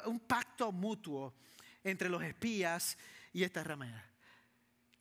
[0.05, 1.33] Un pacto mutuo
[1.89, 2.97] entre los espías
[3.33, 4.03] y esta ramera.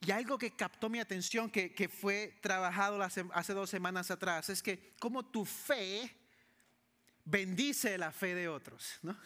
[0.01, 4.94] Y algo que captó mi atención, que, fue trabajado hace dos semanas atrás, es que
[4.99, 6.14] como tu fe
[7.25, 9.16] bendice la fe de otros, ¿no?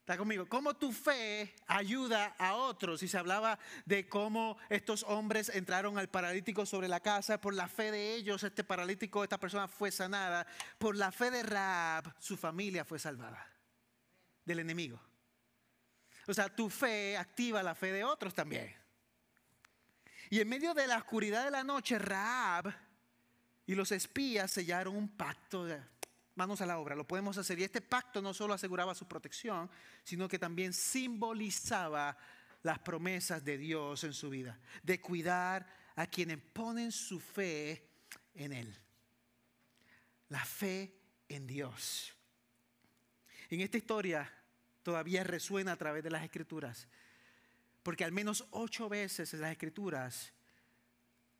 [0.00, 0.48] Está conmigo.
[0.48, 3.00] Cómo tu fe ayuda a otros.
[3.04, 7.40] Y se hablaba de cómo estos hombres entraron al paralítico sobre la casa.
[7.40, 10.48] Por la fe de ellos, este paralítico, esta persona fue sanada.
[10.78, 13.46] Por la fe de Raab, su familia fue salvada
[14.44, 15.00] del enemigo.
[16.30, 18.72] O sea, tu fe activa la fe de otros también.
[20.28, 22.72] Y en medio de la oscuridad de la noche, Raab
[23.66, 25.82] y los espías sellaron un pacto de
[26.36, 27.58] manos a la obra, lo podemos hacer.
[27.58, 29.68] Y este pacto no solo aseguraba su protección,
[30.04, 32.16] sino que también simbolizaba
[32.62, 35.66] las promesas de Dios en su vida, de cuidar
[35.96, 37.88] a quienes ponen su fe
[38.34, 38.78] en Él.
[40.28, 40.94] La fe
[41.28, 42.14] en Dios.
[43.48, 44.32] En esta historia
[44.82, 46.88] todavía resuena a través de las escrituras,
[47.82, 50.32] porque al menos ocho veces en las escrituras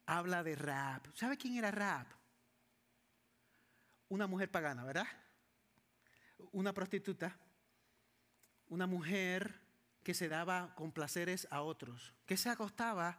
[0.07, 1.03] habla de Raab.
[1.15, 2.21] ¿Sabe quién era Raab?
[4.11, 5.07] una mujer pagana, ¿verdad?
[6.53, 7.39] Una prostituta,
[8.69, 9.61] una mujer
[10.03, 13.19] que se daba con placeres a otros, que se acostaba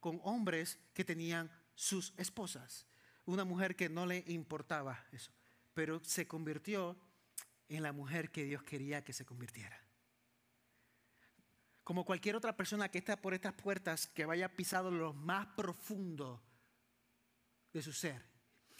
[0.00, 2.86] con hombres que tenían sus esposas,
[3.24, 5.30] una mujer que no le importaba eso,
[5.74, 6.96] pero se convirtió
[7.68, 9.80] en la mujer que Dios quería que se convirtiera.
[11.84, 16.42] Como cualquier otra persona que está por estas puertas, que vaya pisado lo más profundo
[17.72, 18.22] de su ser.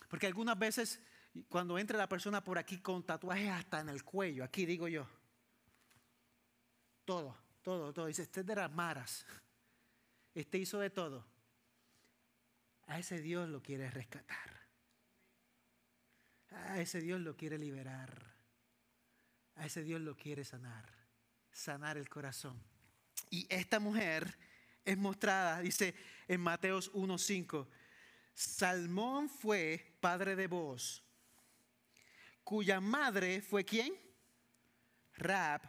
[0.08, 1.00] Porque algunas veces
[1.48, 5.08] cuando entre la persona por aquí con tatuajes hasta en el cuello, aquí digo yo,
[7.04, 8.06] todo, todo, todo.
[8.06, 9.26] Dice, este es de las maras.
[10.34, 11.26] Este hizo de todo.
[12.86, 14.62] A ese Dios lo quiere rescatar.
[16.50, 18.31] A ese Dios lo quiere liberar.
[19.56, 20.84] A ese Dios lo quiere sanar.
[21.50, 22.62] Sanar el corazón.
[23.30, 24.38] Y esta mujer
[24.84, 25.94] es mostrada, dice
[26.28, 27.66] en Mateos 1.5,
[28.34, 31.02] Salmón fue padre de vos
[32.44, 33.94] cuya madre fue quién?
[35.14, 35.62] Rab.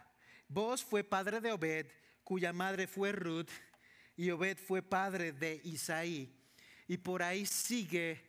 [0.47, 1.87] Vos fue padre de Obed,
[2.23, 3.49] cuya madre fue Ruth,
[4.15, 6.37] y Obed fue padre de Isaí.
[6.87, 8.21] Y por ahí sigue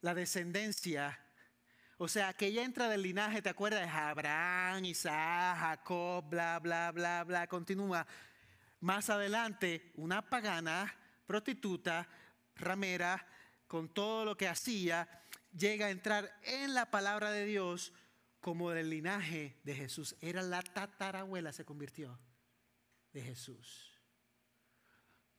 [0.00, 1.18] la descendencia.
[1.98, 3.88] O sea, que ella entra del linaje, ¿te acuerdas?
[3.92, 7.46] Abraham, Isaac, Jacob, bla, bla, bla, bla.
[7.46, 8.06] Continúa.
[8.80, 10.92] Más adelante, una pagana,
[11.26, 12.08] prostituta,
[12.56, 13.26] ramera,
[13.66, 15.08] con todo lo que hacía,
[15.56, 17.92] llega a entrar en la palabra de Dios
[18.40, 20.16] como del linaje de Jesús.
[20.20, 22.18] Era la tatarabuela, se convirtió
[23.12, 23.90] de Jesús.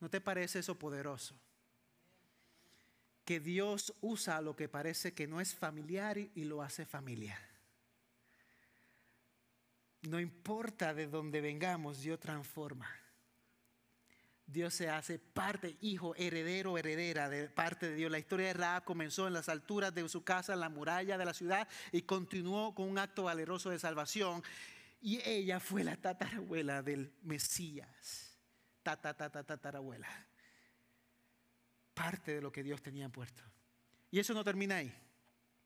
[0.00, 1.38] ¿No te parece eso poderoso?
[3.26, 7.38] Que Dios usa lo que parece que no es familiar y lo hace familia.
[10.02, 12.88] No importa de dónde vengamos, Dios transforma.
[14.46, 18.12] Dios se hace parte, hijo, heredero, heredera de parte de Dios.
[18.12, 21.24] La historia de Raab comenzó en las alturas de su casa, en la muralla de
[21.24, 24.44] la ciudad, y continuó con un acto valeroso de salvación.
[25.00, 28.38] Y ella fue la tatarabuela del Mesías.
[28.84, 30.08] Tatarabuela.
[31.96, 33.42] Parte de lo que Dios tenía puesto.
[34.10, 34.94] Y eso no termina ahí.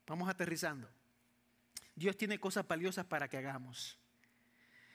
[0.06, 0.88] Vamos aterrizando.
[1.96, 3.98] Dios tiene cosas valiosas para que hagamos.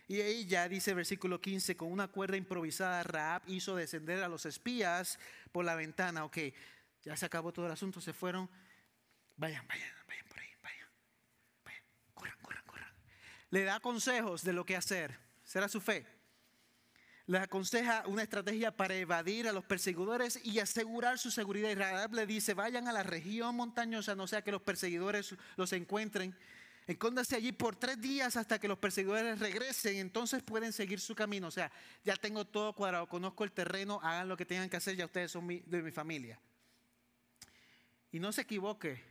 [0.08, 5.20] Y ella, dice versículo 15, con una cuerda improvisada, Raab hizo descender a los espías
[5.52, 6.24] por la ventana.
[6.24, 6.38] Ok,
[7.04, 8.50] ya se acabó todo el asunto, se fueron.
[9.36, 10.88] Vayan, vayan, vayan por ahí, vayan.
[11.66, 12.94] Vayan, corran, corran, corran.
[13.50, 15.20] Le da consejos de lo que hacer.
[15.44, 16.06] Será su fe.
[17.28, 21.76] Le aconseja una estrategia para evadir a los perseguidores y asegurar su seguridad.
[21.76, 26.36] Raab le dice, vayan a la región montañosa, no sea que los perseguidores los encuentren
[26.88, 31.48] Escóndase allí por tres días hasta que los perseguidores regresen, entonces pueden seguir su camino.
[31.48, 31.72] O sea,
[32.04, 35.32] ya tengo todo cuadrado, conozco el terreno, hagan lo que tengan que hacer, ya ustedes
[35.32, 36.40] son de mi familia.
[38.12, 39.04] Y no se equivoque,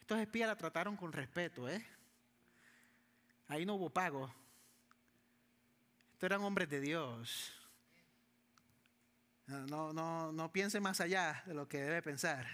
[0.00, 1.84] estos espías la trataron con respeto, ¿eh?
[3.48, 4.34] Ahí no hubo pago.
[6.22, 7.52] Estos eran hombres de Dios.
[9.48, 12.46] No, no, no piense más allá de lo que debe pensar.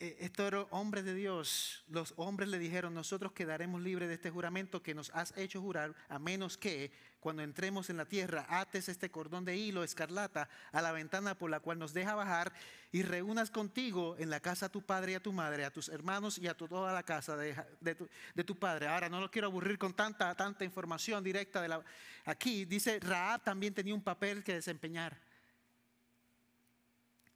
[0.00, 1.84] Eh, estos hombres de Dios.
[1.88, 5.94] Los hombres le dijeron, nosotros quedaremos libres de este juramento que nos has hecho jurar,
[6.08, 6.90] a menos que
[7.20, 11.48] cuando entremos en la tierra ates este cordón de hilo escarlata a la ventana por
[11.48, 12.52] la cual nos deja bajar
[12.92, 15.88] y reúnas contigo en la casa a tu padre y a tu madre, a tus
[15.88, 18.88] hermanos y a toda la casa de, tu, padre.
[18.88, 21.80] Ahora no lo quiero aburrir con tanta, tanta información directa de.
[22.24, 25.16] Aquí dice, Raab también tenía un papel que desempeñar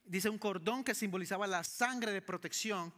[0.08, 2.92] dice un cordón que simbolizaba la sangre de protección,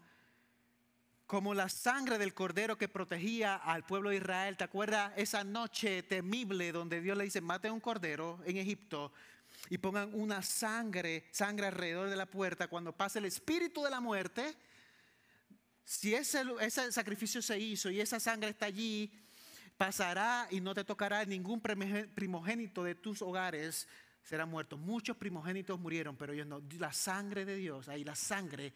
[1.26, 4.56] como la sangre del cordero que protegía al pueblo de Israel.
[4.56, 9.12] ¿Te acuerdas esa noche temible donde Dios le dice, mate un cordero en Egipto
[9.68, 14.00] y pongan una sangre, sangre alrededor de la puerta cuando pase el espíritu de la
[14.00, 14.56] muerte?
[15.84, 19.12] Si ese, ese sacrificio se hizo y esa sangre está allí,
[19.76, 23.88] pasará y no te tocará ningún primogénito de tus hogares
[24.22, 24.78] serán muertos.
[24.78, 26.62] Muchos primogénitos murieron, pero ellos no.
[26.78, 28.72] La sangre de Dios, ahí la sangre,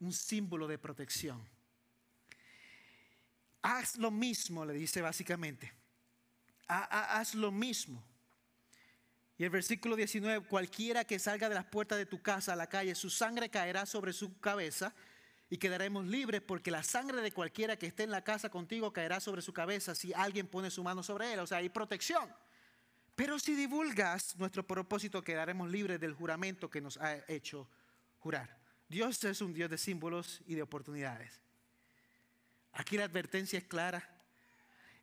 [0.00, 1.46] un símbolo de protección.
[3.62, 5.72] Haz lo mismo, le dice básicamente.
[6.66, 8.02] Haz lo mismo.
[9.36, 12.68] Y el versículo 19, cualquiera que salga de las puertas de tu casa a la
[12.68, 14.94] calle, su sangre caerá sobre su cabeza
[15.48, 19.18] y quedaremos libres porque la sangre de cualquiera que esté en la casa contigo caerá
[19.18, 21.40] sobre su cabeza si alguien pone su mano sobre él.
[21.40, 22.30] O sea, hay protección.
[23.14, 27.68] Pero si divulgas nuestro propósito, quedaremos libres del juramento que nos ha hecho
[28.18, 28.58] jurar.
[28.88, 31.40] Dios es un Dios de símbolos y de oportunidades.
[32.72, 34.08] Aquí la advertencia es clara.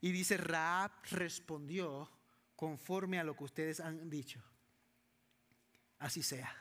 [0.02, 2.10] Y dice, Raab respondió
[2.56, 4.44] conforme a lo que ustedes han dicho.
[6.00, 6.56] Así sea.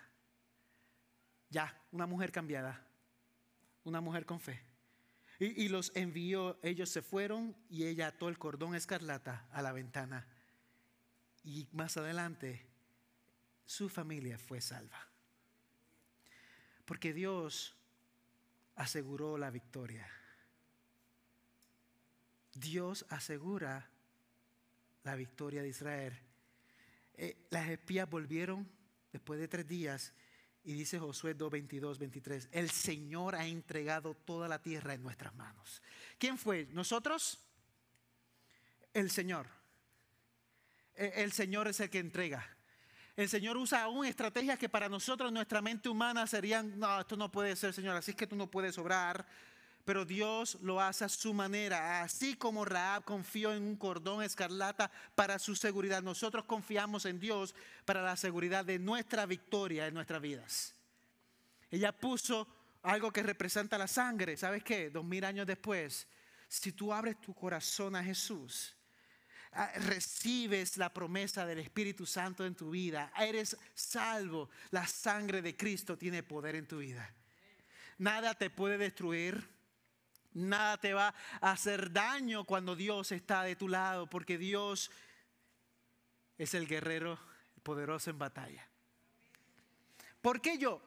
[1.51, 2.86] Ya, una mujer cambiada,
[3.84, 4.62] una mujer con fe.
[5.38, 9.72] Y, y, los envió, ellos se fueron y ella ató el cordón escarlata a la
[9.72, 10.26] ventana
[11.47, 12.66] y más adelante
[13.64, 15.09] su familia fue salva.
[16.84, 17.76] Porque Dios
[18.74, 20.09] aseguró la victoria.
[22.53, 23.88] Dios asegura
[25.05, 26.18] la victoria de Israel.
[27.14, 28.68] Eh, las espías volvieron
[29.12, 30.12] después de tres días
[30.64, 35.32] y dice Josué 2, 22, 23, el Señor ha entregado toda la tierra en nuestras
[35.36, 35.80] manos.
[36.18, 36.66] ¿Quién fue?
[36.72, 37.38] ¿Nosotros?
[38.92, 39.47] El Señor.
[40.97, 42.47] Eh, el Señor es el que entrega.
[43.16, 47.32] El Señor usa aún estrategias que para nosotros, nuestra mente humana, serían, no, esto no
[47.32, 49.26] puede ser, Señor, así es que tú no puedes obrar.
[49.86, 54.90] Pero Dios lo hace a su manera, así como Raab confió en un cordón escarlata
[55.14, 56.03] para su seguridad.
[56.03, 60.74] Nosotros confiamos en Dios para la seguridad de nuestra victoria en nuestras vidas.
[61.70, 62.49] Ella puso
[62.82, 64.36] algo que representa la sangre.
[64.36, 64.90] ¿Sabes qué?
[64.90, 66.07] Dos mil años después,
[66.49, 68.76] si tú abres tu corazón a Jesús,
[69.76, 75.97] recibes la promesa del Espíritu Santo en tu vida, eres salvo, la sangre de Cristo
[75.97, 77.12] tiene poder en tu vida.
[77.99, 79.49] Nada te puede destruir,
[80.34, 84.90] nada te va a hacer daño cuando Dios está de tu lado, porque Dios
[86.36, 87.18] es el guerrero
[87.62, 88.68] poderoso en batalla.
[90.20, 90.82] ¿Por qué yo?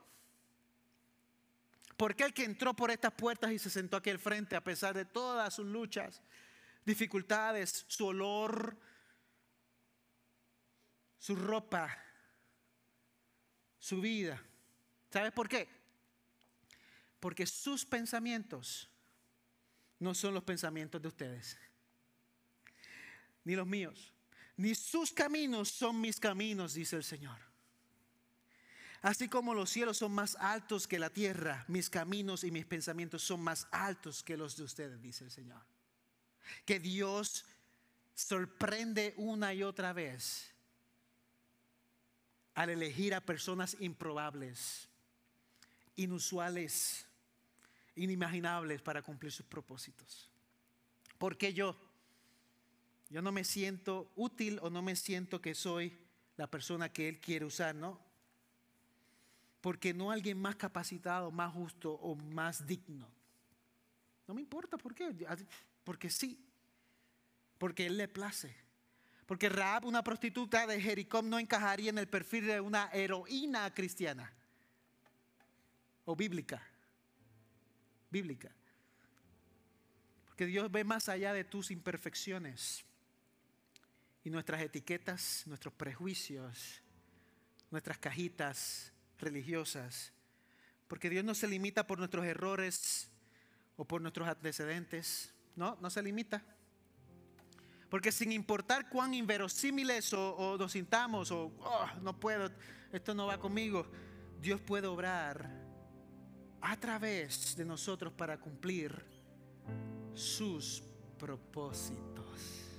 [1.98, 4.64] ¿Por qué el que entró por estas puertas y se sentó aquí al frente a
[4.64, 6.22] pesar de todas sus luchas?
[6.86, 8.78] Dificultades, su olor,
[11.18, 11.96] su ropa,
[13.78, 14.42] su vida.
[15.12, 15.68] ¿Sabes por qué?
[17.20, 18.90] Porque sus pensamientos
[20.00, 21.58] no son los pensamientos de ustedes,
[23.44, 24.14] ni los míos,
[24.56, 27.38] ni sus caminos son mis caminos, dice el Señor.
[29.02, 33.24] Así como los cielos son más altos que la tierra, mis caminos y mis pensamientos
[33.24, 35.79] son más altos que los de ustedes, dice el Señor
[36.66, 37.46] que Dios
[38.14, 40.54] sorprende una y otra vez
[42.54, 44.90] al elegir a personas improbables,
[45.96, 47.06] inusuales,
[47.96, 50.30] inimaginables para cumplir sus propósitos.
[51.18, 51.78] ¿Por qué yo?
[53.10, 55.98] Yo no me siento útil o no me siento que soy
[56.38, 58.00] la persona que Él quiere usar, ¿no?
[59.62, 63.08] Porque no alguien más capacitado, más justo o más digno.
[64.28, 65.14] No me importa por qué.
[65.84, 66.46] Porque sí.
[67.58, 68.56] Porque Él le place.
[69.26, 74.34] Porque Raab, una prostituta de Jericó, no encajaría en el perfil de una heroína cristiana.
[76.06, 76.62] O bíblica.
[78.10, 78.50] Bíblica.
[80.26, 82.84] Porque Dios ve más allá de tus imperfecciones.
[84.24, 86.82] Y nuestras etiquetas, nuestros prejuicios,
[87.70, 90.12] nuestras cajitas religiosas.
[90.88, 93.10] Porque Dios no se limita por nuestros errores
[93.78, 96.44] o por nuestros antecedentes no, no se limita.
[97.90, 102.52] Porque sin importar cuán inverosímiles o, nos sintamos o oh, no puedo,
[102.92, 103.86] esto no va conmigo,
[104.40, 105.50] Dios puede obrar
[106.62, 109.04] a través de nosotros para cumplir
[110.14, 110.84] sus
[111.18, 112.70] propósitos.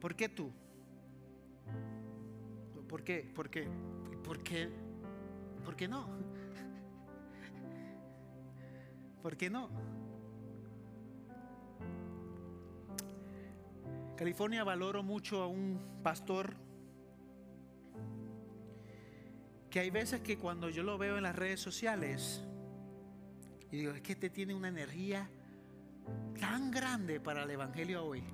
[0.00, 0.52] ¿Por qué tú?
[2.88, 3.30] ¿Por qué?
[3.34, 3.68] ¿Por qué?
[4.24, 4.70] ¿Por qué?
[5.64, 6.06] ¿Por qué no?
[9.22, 9.68] ¿Por qué no?
[14.16, 16.56] California valoro mucho a un pastor
[19.70, 22.42] que hay veces que cuando yo lo veo en las redes sociales,
[23.70, 25.28] y digo, es que este tiene una energía
[26.40, 28.24] tan grande para el Evangelio hoy,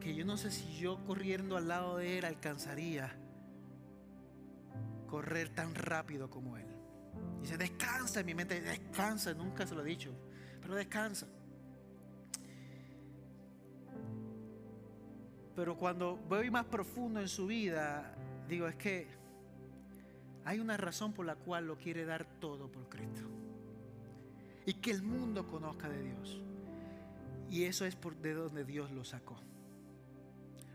[0.00, 3.14] que yo no sé si yo corriendo al lado de él alcanzaría
[5.06, 6.77] correr tan rápido como él.
[7.40, 10.12] Dice, descansa en mi mente, descansa, nunca se lo he dicho,
[10.60, 11.26] pero descansa.
[15.54, 18.14] Pero cuando voy más profundo en su vida,
[18.48, 19.08] digo, es que
[20.44, 23.22] hay una razón por la cual lo quiere dar todo por Cristo.
[24.66, 26.42] Y que el mundo conozca de Dios.
[27.50, 29.36] Y eso es por de donde Dios lo sacó.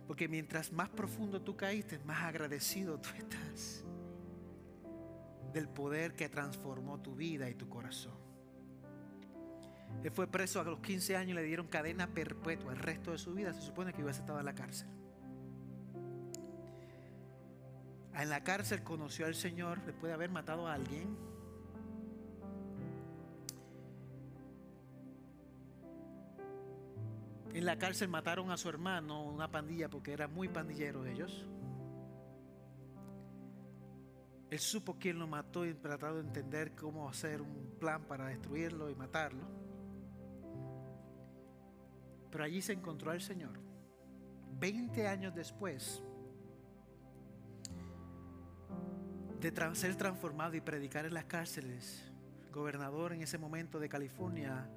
[0.08, 3.86] Porque mientras más profundo tú caíste, más agradecido tú estás
[5.54, 8.24] del poder que transformó tu vida y tu corazón.
[10.04, 12.74] Él fue preso a los 15 años y le dieron cadena perpetua.
[12.74, 14.88] El resto de su vida se supone que hubiese estado en la cárcel.
[18.16, 21.16] En la cárcel conoció al Señor después de haber matado a alguien.
[27.54, 31.46] En la cárcel mataron a su hermano, una pandilla, porque era muy pandillero ellos.
[34.54, 38.88] Él supo quién lo mató y trató de entender cómo hacer un plan para destruirlo
[38.88, 39.48] y matarlo.
[42.30, 43.60] Pero allí se encontró al Señor.
[44.60, 46.04] Veinte años después
[49.40, 52.14] de ser transformado y predicar en las cárceles,
[52.46, 54.70] el gobernador en ese momento de California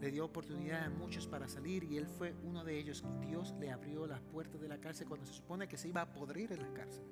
[0.00, 3.04] le dio oportunidad a muchos para salir y él fue uno de ellos.
[3.20, 6.10] Dios le abrió las puertas de la cárcel cuando se supone que se iba a
[6.10, 7.04] podrir en la cárcel.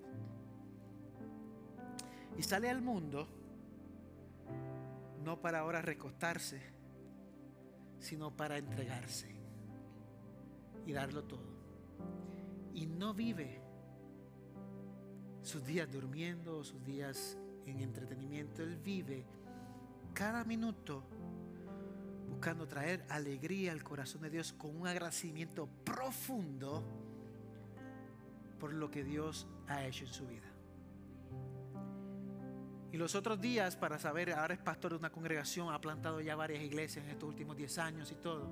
[2.36, 3.28] Y sale al mundo
[5.24, 6.60] no para ahora recostarse,
[7.98, 9.34] sino para entregarse
[10.86, 11.54] y darlo todo.
[12.74, 13.60] Y no vive
[15.42, 18.62] sus días durmiendo, sus días en entretenimiento.
[18.62, 19.24] Él vive
[20.12, 21.04] cada minuto
[22.28, 26.82] buscando traer alegría al corazón de Dios con un agradecimiento profundo
[28.58, 30.53] por lo que Dios ha hecho en su vida.
[32.94, 36.36] Y los otros días, para saber, ahora es pastor de una congregación, ha plantado ya
[36.36, 38.48] varias iglesias en estos últimos 10 años y todo.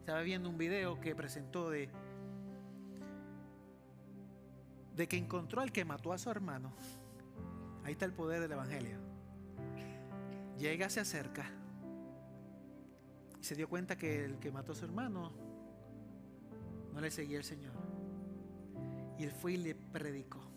[0.00, 1.88] Estaba viendo un video que presentó de,
[4.94, 6.74] de que encontró al que mató a su hermano.
[7.84, 8.98] Ahí está el poder del Evangelio.
[10.58, 11.50] Llega, se acerca
[13.40, 15.32] y se dio cuenta que el que mató a su hermano
[16.92, 17.72] no le seguía el Señor.
[19.18, 20.55] Y él fue y le predicó.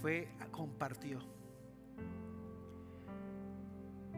[0.00, 1.20] Fue, compartió.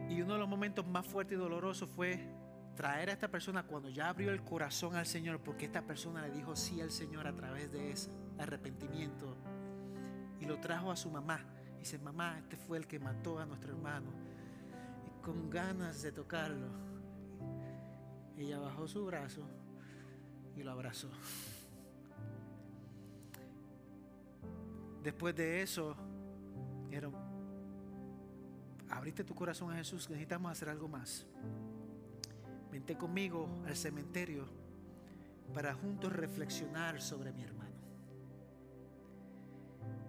[0.09, 2.19] Y uno de los momentos más fuertes y dolorosos fue
[2.75, 6.31] traer a esta persona cuando ya abrió el corazón al Señor, porque esta persona le
[6.31, 9.35] dijo sí al Señor a través de ese arrepentimiento
[10.39, 11.41] y lo trajo a su mamá.
[11.75, 14.11] Y dice, mamá, este fue el que mató a nuestro hermano.
[15.05, 16.67] Y con ganas de tocarlo,
[18.37, 19.43] ella bajó su brazo
[20.55, 21.09] y lo abrazó.
[25.09, 25.95] Después de eso,
[26.85, 27.15] dijeron,
[28.91, 31.25] abriste tu corazón a Jesús, necesitamos hacer algo más.
[32.71, 34.45] Vente conmigo al cementerio
[35.51, 37.75] para juntos reflexionar sobre mi hermano.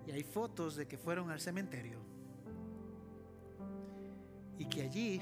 [0.06, 1.98] Y hay fotos de que fueron al cementerio
[4.58, 5.18] y que allí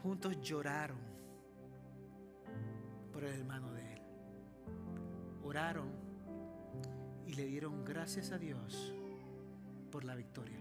[0.00, 1.00] juntos lloraron
[3.12, 4.02] por el hermano de él.
[5.42, 6.07] Oraron
[7.28, 8.94] y le dieron gracias a Dios
[9.92, 10.58] por la victoria.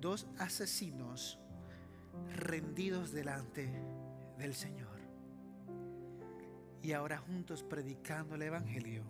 [0.00, 1.38] Dos asesinos
[2.36, 3.70] rendidos delante
[4.38, 4.98] del Señor.
[6.82, 9.04] Y ahora juntos predicando el Evangelio.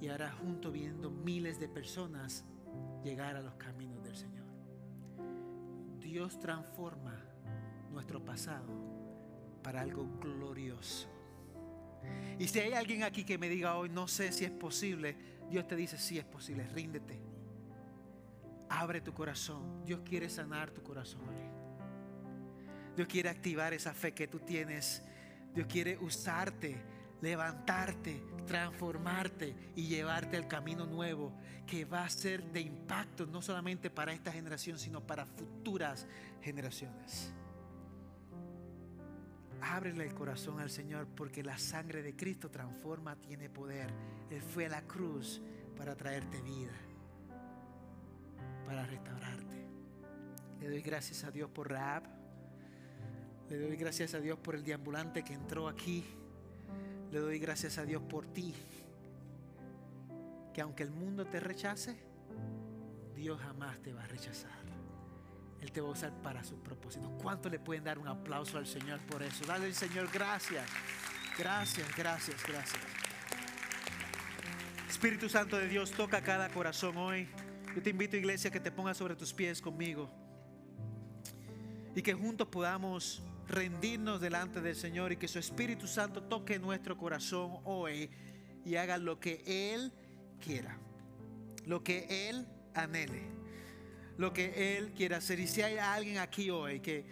[0.00, 2.44] Y ahora juntos viendo miles de personas
[3.02, 4.46] llegar a los caminos del Señor.
[5.98, 7.18] Dios transforma
[7.90, 8.72] nuestro pasado
[9.64, 11.15] para algo glorioso.
[12.38, 15.16] Y si hay alguien aquí que me diga hoy, no sé si es posible,
[15.50, 17.18] Dios te dice, sí es posible, ríndete.
[18.68, 19.84] Abre tu corazón.
[19.84, 21.22] Dios quiere sanar tu corazón.
[22.96, 25.02] Dios quiere activar esa fe que tú tienes.
[25.54, 26.76] Dios quiere usarte,
[27.20, 31.32] levantarte, transformarte y llevarte al camino nuevo
[31.66, 36.06] que va a ser de impacto no solamente para esta generación, sino para futuras
[36.42, 37.32] generaciones.
[39.60, 43.90] Ábrele el corazón al Señor porque la sangre de Cristo transforma, tiene poder.
[44.30, 45.40] Él fue a la cruz
[45.76, 46.72] para traerte vida,
[48.66, 49.66] para restaurarte.
[50.60, 52.04] Le doy gracias a Dios por Raab.
[53.48, 56.04] Le doy gracias a Dios por el deambulante que entró aquí.
[57.12, 58.54] Le doy gracias a Dios por ti.
[60.52, 61.96] Que aunque el mundo te rechace,
[63.14, 64.65] Dios jamás te va a rechazar.
[65.60, 67.10] Él te va a usar para sus propósitos.
[67.22, 69.44] ¿Cuánto le pueden dar un aplauso al Señor por eso?
[69.46, 70.68] Dale al Señor gracias.
[71.38, 72.82] Gracias, gracias, gracias.
[74.88, 77.28] Espíritu Santo de Dios, toca cada corazón hoy.
[77.74, 80.10] Yo te invito, iglesia, que te pongas sobre tus pies conmigo.
[81.94, 86.96] Y que juntos podamos rendirnos delante del Señor y que su Espíritu Santo toque nuestro
[86.96, 88.10] corazón hoy
[88.64, 89.92] y haga lo que Él
[90.40, 90.78] quiera,
[91.64, 93.45] lo que Él anhele
[94.18, 95.40] lo que Él quiere hacer.
[95.40, 97.04] Y si hay alguien aquí hoy que,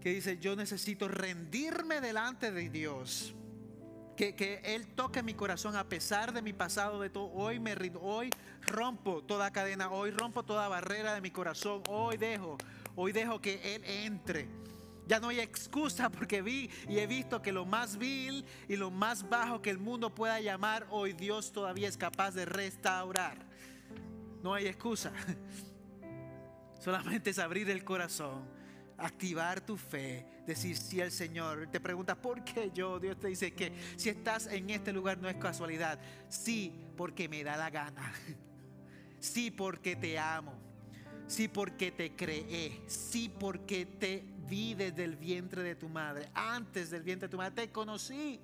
[0.00, 3.34] que dice, yo necesito rendirme delante de Dios.
[4.16, 7.30] Que, que, Él toque mi corazón a pesar de mi pasado, de todo.
[7.32, 8.30] Hoy me rindo, hoy
[8.66, 11.82] rompo toda cadena, hoy rompo toda barrera de mi corazón.
[11.88, 12.58] Hoy dejo,
[12.96, 14.48] hoy dejo que Él entre.
[15.06, 18.92] Ya no hay excusa porque vi y he visto que lo más vil y lo
[18.92, 23.38] más bajo que el mundo pueda llamar, hoy Dios todavía es capaz de restaurar.
[24.42, 25.12] No hay excusa.
[26.80, 28.42] Solamente es abrir el corazón,
[28.96, 31.68] activar tu fe, decir sí al Señor.
[31.70, 32.98] Te preguntas, ¿por qué yo?
[32.98, 35.98] Dios te dice que si estás en este lugar no es casualidad.
[36.30, 38.12] Sí, porque me da la gana.
[39.22, 40.54] Sí, porque te amo.
[41.26, 42.80] Sí, porque te creé.
[42.86, 46.30] Sí, porque te vi desde el vientre de tu madre.
[46.32, 48.40] Antes del vientre de tu madre te conocí.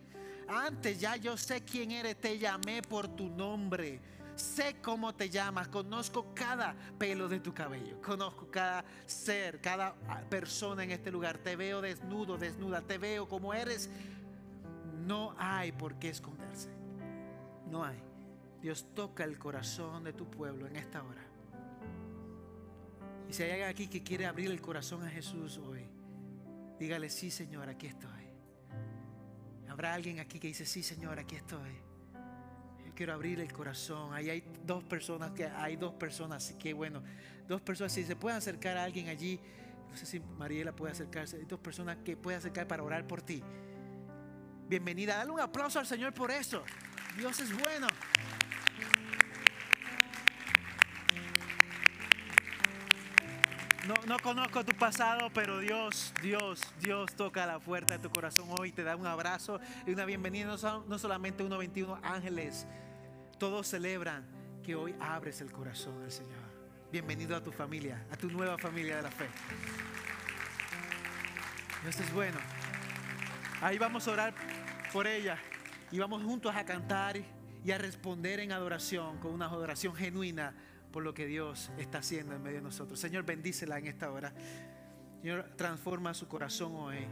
[0.46, 2.20] Antes ya yo sé quién eres.
[2.20, 4.02] Te llamé por tu nombre
[4.36, 9.94] Sé cómo te llamas, conozco cada pelo de tu cabello, conozco cada ser, cada
[10.28, 11.38] persona en este lugar.
[11.38, 13.88] Te veo desnudo, desnuda, te veo como eres.
[15.06, 16.68] No hay por qué esconderse.
[17.70, 17.98] No hay.
[18.60, 21.24] Dios toca el corazón de tu pueblo en esta hora.
[23.30, 25.88] Y si hay alguien aquí que quiere abrir el corazón a Jesús hoy,
[26.78, 28.10] dígale, sí Señor, aquí estoy.
[29.66, 31.85] Habrá alguien aquí que dice, sí Señor, aquí estoy
[32.96, 34.12] quiero abrir el corazón.
[34.14, 37.02] Ahí hay dos personas que hay dos personas, que bueno,
[37.46, 39.38] dos personas si se pueden acercar a alguien allí.
[39.90, 41.36] No sé si Mariela puede acercarse.
[41.36, 43.42] Hay dos personas que puede acercar para orar por ti.
[44.68, 45.16] Bienvenida.
[45.16, 46.64] Dale un aplauso al Señor por eso.
[47.16, 47.86] Dios es bueno.
[53.86, 58.48] No, no, conozco tu pasado, pero Dios, Dios, Dios toca la puerta de tu corazón
[58.58, 62.66] hoy, te da un abrazo y una bienvenida, no, no solamente 1.21 ángeles
[63.38, 64.24] todos celebran
[64.62, 66.46] que hoy abres el corazón al Señor.
[66.90, 69.26] Bienvenido a tu familia, a tu nueva familia de la fe.
[71.82, 72.38] Dios es bueno.
[73.60, 74.34] Ahí vamos a orar
[74.92, 75.38] por ella
[75.90, 77.16] y vamos juntos a cantar
[77.64, 80.54] y a responder en adoración con una adoración genuina
[80.90, 82.98] por lo que Dios está haciendo en medio de nosotros.
[82.98, 84.32] Señor, bendícela en esta hora.
[85.20, 87.06] Señor, transforma su corazón hoy.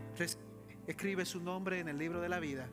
[0.87, 2.69] Escribe su nombre en el libro de la vida.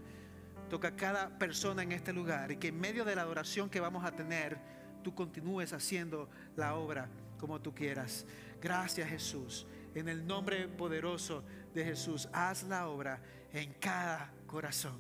[0.72, 4.05] Toca cada persona en este lugar y que en medio de la adoración que vamos
[4.05, 4.57] a tener,
[5.03, 8.26] tú continúes haciendo la obra como tú quieras.
[8.61, 9.67] Gracias Jesús.
[9.95, 11.43] En el nombre poderoso
[11.74, 13.19] de Jesús, haz la obra
[13.51, 14.95] en cada corazón.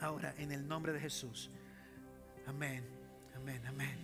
[0.00, 1.50] Ahora, en el nombre de Jesús.
[2.46, 2.84] Amén,
[3.34, 3.96] amén, amén.